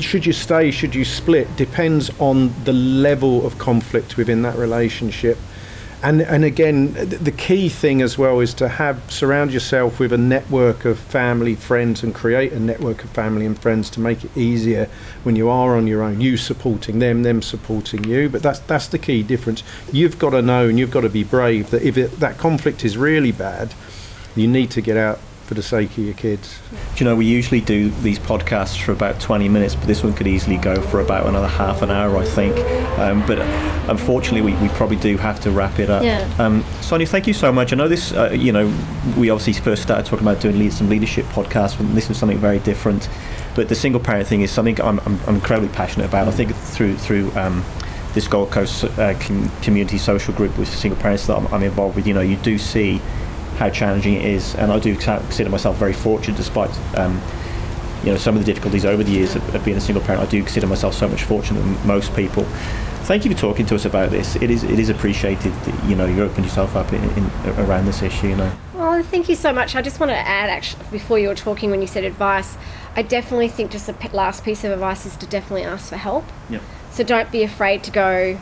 should 0.00 0.26
you 0.26 0.32
stay, 0.32 0.72
should 0.72 0.96
you 0.96 1.04
split, 1.04 1.54
depends 1.54 2.10
on 2.18 2.52
the 2.64 2.72
level 2.72 3.46
of 3.46 3.58
conflict 3.58 4.16
within 4.16 4.42
that 4.42 4.56
relationship. 4.56 5.38
And 6.00 6.22
and 6.22 6.44
again, 6.44 6.92
the 6.92 7.32
key 7.32 7.68
thing 7.68 8.02
as 8.02 8.16
well 8.16 8.38
is 8.38 8.54
to 8.54 8.68
have 8.68 9.10
surround 9.10 9.52
yourself 9.52 9.98
with 9.98 10.12
a 10.12 10.18
network 10.18 10.84
of 10.84 10.96
family, 10.96 11.56
friends, 11.56 12.04
and 12.04 12.14
create 12.14 12.52
a 12.52 12.60
network 12.60 13.02
of 13.02 13.10
family 13.10 13.44
and 13.44 13.58
friends 13.58 13.90
to 13.90 14.00
make 14.00 14.24
it 14.24 14.36
easier 14.36 14.88
when 15.24 15.34
you 15.34 15.48
are 15.48 15.76
on 15.76 15.88
your 15.88 16.02
own. 16.02 16.20
You 16.20 16.36
supporting 16.36 17.00
them, 17.00 17.24
them 17.24 17.42
supporting 17.42 18.04
you. 18.04 18.28
But 18.28 18.44
that's 18.44 18.60
that's 18.60 18.86
the 18.86 18.98
key 18.98 19.24
difference. 19.24 19.64
You've 19.92 20.20
got 20.20 20.30
to 20.30 20.42
know 20.42 20.68
and 20.68 20.78
you've 20.78 20.92
got 20.92 21.00
to 21.00 21.08
be 21.08 21.24
brave 21.24 21.70
that 21.70 21.82
if 21.82 21.98
it, 21.98 22.12
that 22.20 22.38
conflict 22.38 22.84
is 22.84 22.96
really 22.96 23.32
bad, 23.32 23.74
you 24.36 24.46
need 24.46 24.70
to 24.72 24.80
get 24.80 24.96
out 24.96 25.18
for 25.48 25.54
the 25.54 25.62
sake 25.62 25.90
of 25.92 25.98
your 25.98 26.12
kids. 26.12 26.58
Do 26.70 27.02
you 27.02 27.08
know, 27.08 27.16
we 27.16 27.24
usually 27.24 27.62
do 27.62 27.88
these 28.02 28.18
podcasts 28.18 28.78
for 28.78 28.92
about 28.92 29.18
20 29.18 29.48
minutes, 29.48 29.74
but 29.74 29.86
this 29.86 30.04
one 30.04 30.12
could 30.12 30.26
easily 30.26 30.58
go 30.58 30.78
for 30.82 31.00
about 31.00 31.26
another 31.26 31.48
half 31.48 31.80
an 31.80 31.90
hour, 31.90 32.18
I 32.18 32.24
think. 32.26 32.54
Um, 32.98 33.26
but 33.26 33.38
unfortunately, 33.88 34.42
we, 34.42 34.60
we 34.60 34.68
probably 34.74 34.98
do 34.98 35.16
have 35.16 35.40
to 35.40 35.50
wrap 35.50 35.78
it 35.78 35.88
up. 35.88 36.02
Yeah. 36.02 36.30
Um, 36.38 36.62
Sonia, 36.82 37.06
thank 37.06 37.26
you 37.26 37.32
so 37.32 37.50
much. 37.50 37.72
I 37.72 37.76
know 37.76 37.88
this, 37.88 38.12
uh, 38.12 38.28
you 38.30 38.52
know, 38.52 38.66
we 39.16 39.30
obviously 39.30 39.54
first 39.54 39.82
started 39.82 40.04
talking 40.04 40.26
about 40.26 40.42
doing 40.42 40.58
lead, 40.58 40.74
some 40.74 40.90
leadership 40.90 41.24
podcasts, 41.26 41.80
and 41.80 41.96
this 41.96 42.10
was 42.10 42.18
something 42.18 42.38
very 42.38 42.58
different. 42.58 43.08
But 43.54 43.70
the 43.70 43.74
single 43.74 44.02
parent 44.02 44.28
thing 44.28 44.42
is 44.42 44.50
something 44.50 44.78
I'm, 44.82 45.00
I'm, 45.00 45.18
I'm 45.26 45.36
incredibly 45.36 45.74
passionate 45.74 46.04
about. 46.04 46.28
I 46.28 46.30
think 46.30 46.54
through, 46.54 46.98
through, 46.98 47.32
um, 47.36 47.64
this 48.12 48.28
Gold 48.28 48.50
Coast 48.50 48.84
uh, 48.84 49.18
com- 49.18 49.50
community 49.62 49.96
social 49.96 50.34
group 50.34 50.58
with 50.58 50.68
single 50.68 51.00
parents 51.00 51.26
that 51.26 51.36
I'm, 51.38 51.46
I'm 51.54 51.62
involved 51.62 51.96
with, 51.96 52.06
you 52.06 52.12
know, 52.12 52.20
you 52.20 52.36
do 52.36 52.58
see 52.58 53.00
how 53.58 53.68
challenging 53.68 54.14
it 54.14 54.24
is, 54.24 54.54
and 54.54 54.72
I 54.72 54.78
do 54.78 54.96
consider 54.96 55.50
myself 55.50 55.76
very 55.76 55.92
fortunate, 55.92 56.36
despite 56.36 56.70
um, 56.96 57.20
you 58.04 58.12
know 58.12 58.16
some 58.16 58.36
of 58.36 58.44
the 58.44 58.46
difficulties 58.46 58.84
over 58.84 59.02
the 59.02 59.10
years 59.10 59.34
of, 59.34 59.54
of 59.54 59.64
being 59.64 59.76
a 59.76 59.80
single 59.80 60.02
parent. 60.02 60.22
I 60.22 60.30
do 60.30 60.40
consider 60.42 60.66
myself 60.66 60.94
so 60.94 61.08
much 61.08 61.24
fortunate 61.24 61.60
than 61.60 61.86
most 61.86 62.14
people. 62.14 62.44
Thank 63.02 63.24
you 63.24 63.32
for 63.32 63.38
talking 63.38 63.64
to 63.66 63.74
us 63.74 63.84
about 63.84 64.10
this. 64.10 64.36
It 64.36 64.50
is 64.50 64.62
it 64.64 64.78
is 64.78 64.90
appreciated. 64.90 65.52
That, 65.52 65.88
you 65.88 65.96
know, 65.96 66.06
you 66.06 66.22
opened 66.22 66.44
yourself 66.44 66.76
up 66.76 66.92
in, 66.92 67.02
in, 67.02 67.30
around 67.58 67.86
this 67.86 68.02
issue. 68.02 68.28
You 68.28 68.36
know. 68.36 68.52
Well, 68.74 69.02
thank 69.02 69.28
you 69.28 69.34
so 69.34 69.52
much. 69.52 69.74
I 69.74 69.82
just 69.82 69.98
want 69.98 70.10
to 70.10 70.16
add, 70.16 70.50
actually, 70.50 70.84
before 70.92 71.18
you 71.18 71.28
were 71.28 71.34
talking 71.34 71.70
when 71.70 71.80
you 71.80 71.88
said 71.88 72.04
advice, 72.04 72.56
I 72.94 73.02
definitely 73.02 73.48
think 73.48 73.72
just 73.72 73.88
a 73.88 73.92
p- 73.92 74.08
last 74.10 74.44
piece 74.44 74.62
of 74.62 74.70
advice 74.70 75.04
is 75.04 75.16
to 75.16 75.26
definitely 75.26 75.64
ask 75.64 75.88
for 75.88 75.96
help. 75.96 76.24
Yep. 76.48 76.62
So 76.92 77.02
don't 77.02 77.32
be 77.32 77.42
afraid 77.42 77.82
to 77.84 77.90
go. 77.90 78.38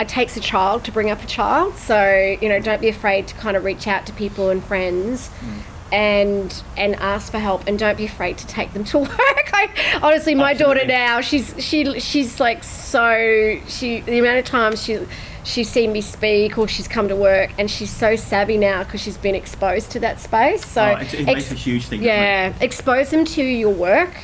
It 0.00 0.08
takes 0.08 0.36
a 0.36 0.40
child 0.40 0.84
to 0.84 0.92
bring 0.92 1.10
up 1.10 1.22
a 1.22 1.26
child, 1.26 1.76
so 1.76 2.36
you 2.40 2.48
know, 2.48 2.58
don't 2.60 2.80
be 2.80 2.88
afraid 2.88 3.28
to 3.28 3.34
kind 3.36 3.56
of 3.56 3.64
reach 3.64 3.86
out 3.86 4.06
to 4.06 4.12
people 4.12 4.50
and 4.50 4.62
friends. 4.62 5.30
Mm. 5.40 5.60
And 5.92 6.62
and 6.76 6.96
ask 6.96 7.30
for 7.30 7.38
help, 7.38 7.68
and 7.68 7.78
don't 7.78 7.96
be 7.96 8.04
afraid 8.06 8.36
to 8.38 8.46
take 8.48 8.72
them 8.72 8.82
to 8.86 8.98
work. 9.00 9.10
I, 9.52 9.68
honestly, 10.02 10.34
my 10.34 10.52
daughter 10.52 10.84
now, 10.84 11.20
she's 11.20 11.54
she 11.58 12.00
she's 12.00 12.40
like 12.40 12.64
so 12.64 13.60
she 13.68 14.00
the 14.00 14.18
amount 14.18 14.38
of 14.38 14.44
times 14.44 14.82
she 14.82 14.98
she's 15.44 15.68
seen 15.70 15.92
me 15.92 16.00
speak 16.00 16.58
or 16.58 16.66
she's 16.66 16.88
come 16.88 17.06
to 17.08 17.14
work, 17.14 17.50
and 17.58 17.70
she's 17.70 17.90
so 17.90 18.16
savvy 18.16 18.56
now 18.56 18.82
because 18.82 19.02
she's 19.02 19.18
been 19.18 19.36
exposed 19.36 19.92
to 19.92 20.00
that 20.00 20.18
space. 20.18 20.66
So 20.66 20.82
Oh, 20.82 20.96
it, 20.96 21.14
it 21.14 21.26
makes 21.26 21.52
a 21.52 21.54
huge 21.54 21.86
thing. 21.86 22.02
yeah, 22.02 22.52
expose 22.60 23.10
them 23.10 23.24
to 23.26 23.42
your 23.44 23.72
work. 23.72 24.14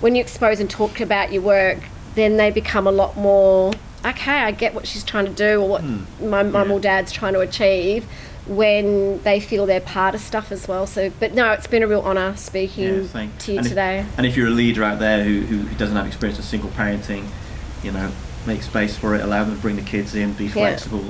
When 0.00 0.14
you 0.14 0.22
expose 0.22 0.58
and 0.60 0.70
talk 0.70 1.00
about 1.00 1.32
your 1.32 1.42
work, 1.42 1.80
then 2.14 2.38
they 2.38 2.50
become 2.50 2.86
a 2.86 2.92
lot 2.92 3.14
more 3.18 3.72
okay. 4.04 4.38
I 4.38 4.50
get 4.50 4.74
what 4.74 4.86
she's 4.86 5.04
trying 5.04 5.26
to 5.26 5.32
do 5.32 5.60
or 5.62 5.68
what 5.68 5.84
my 6.20 6.42
mum 6.42 6.68
Yeah. 6.68 6.74
or 6.74 6.80
dad's 6.80 7.12
trying 7.12 7.34
to 7.34 7.40
achieve. 7.40 8.06
When 8.46 9.22
they 9.22 9.38
feel 9.38 9.66
they're 9.66 9.80
part 9.80 10.14
of 10.16 10.20
stuff 10.20 10.50
as 10.50 10.66
well. 10.66 10.86
So, 10.86 11.12
but 11.20 11.34
no, 11.34 11.52
it's 11.52 11.66
been 11.68 11.82
a 11.82 11.86
real 11.86 12.00
honour 12.02 12.34
speaking 12.36 12.84
Yeah, 12.84 13.26
to 13.38 13.52
you 13.52 13.58
and 13.58 13.66
if- 13.66 13.68
today. 13.70 14.04
And 14.16 14.26
if 14.26 14.36
you're 14.36 14.48
a 14.48 14.50
leader 14.50 14.82
out 14.82 14.98
there 14.98 15.22
who, 15.22 15.40
who 15.42 15.74
doesn't 15.76 15.94
have 15.94 16.06
experience 16.06 16.38
of 16.38 16.44
single 16.44 16.70
parenting, 16.70 17.26
you 17.84 17.92
know, 17.92 18.10
make 18.46 18.62
space 18.62 18.96
for 18.96 19.14
it, 19.14 19.20
allow 19.20 19.44
them 19.44 19.54
to 19.54 19.60
bring 19.62 19.76
the 19.76 19.82
kids 19.82 20.14
in, 20.16 20.32
be 20.32 20.48
flexible, 20.48 21.04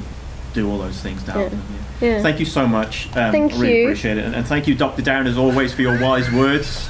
do 0.53 0.69
all 0.69 0.79
those 0.79 1.01
things 1.01 1.23
to 1.25 1.33
help 1.33 1.45
Yeah. 1.45 1.49
them. 1.51 1.63
Yeah. 2.01 2.09
Yeah. 2.17 2.23
Thank 2.23 2.41
you 2.41 2.47
so 2.47 2.67
much. 2.67 3.07
Um, 3.15 3.33
Thank 3.33 3.55
I 3.55 3.59
really 3.59 3.79
you. 3.79 3.85
appreciate 3.87 4.19
it. 4.19 4.25
And, 4.25 4.35
and 4.35 4.47
thank 4.47 4.67
you, 4.67 4.75
Dr. 4.75 5.01
Darren, 5.01 5.27
as 5.27 5.39
always, 5.39 5.73
for 5.73 5.81
your 5.83 5.99
wise 5.99 6.31
words. 6.33 6.89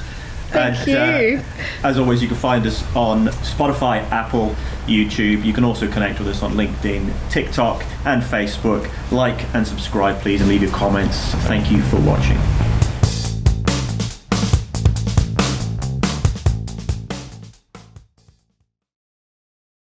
Thank 0.51 0.87
and, 0.87 0.87
you. 0.87 1.37
Uh, 1.37 1.87
as 1.87 1.97
always, 1.97 2.21
you 2.21 2.27
can 2.27 2.37
find 2.37 2.65
us 2.65 2.83
on 2.95 3.27
Spotify, 3.27 4.01
Apple, 4.11 4.55
YouTube. 4.85 5.43
You 5.43 5.53
can 5.53 5.63
also 5.63 5.89
connect 5.89 6.19
with 6.19 6.27
us 6.27 6.43
on 6.43 6.53
LinkedIn, 6.53 7.11
TikTok, 7.29 7.83
and 8.05 8.21
Facebook. 8.21 8.91
Like 9.11 9.43
and 9.53 9.67
subscribe, 9.67 10.19
please, 10.21 10.41
and 10.41 10.49
leave 10.49 10.61
your 10.61 10.71
comments. 10.71 11.33
Thank 11.45 11.71
you 11.71 11.81
for 11.83 11.99
watching. 12.01 12.37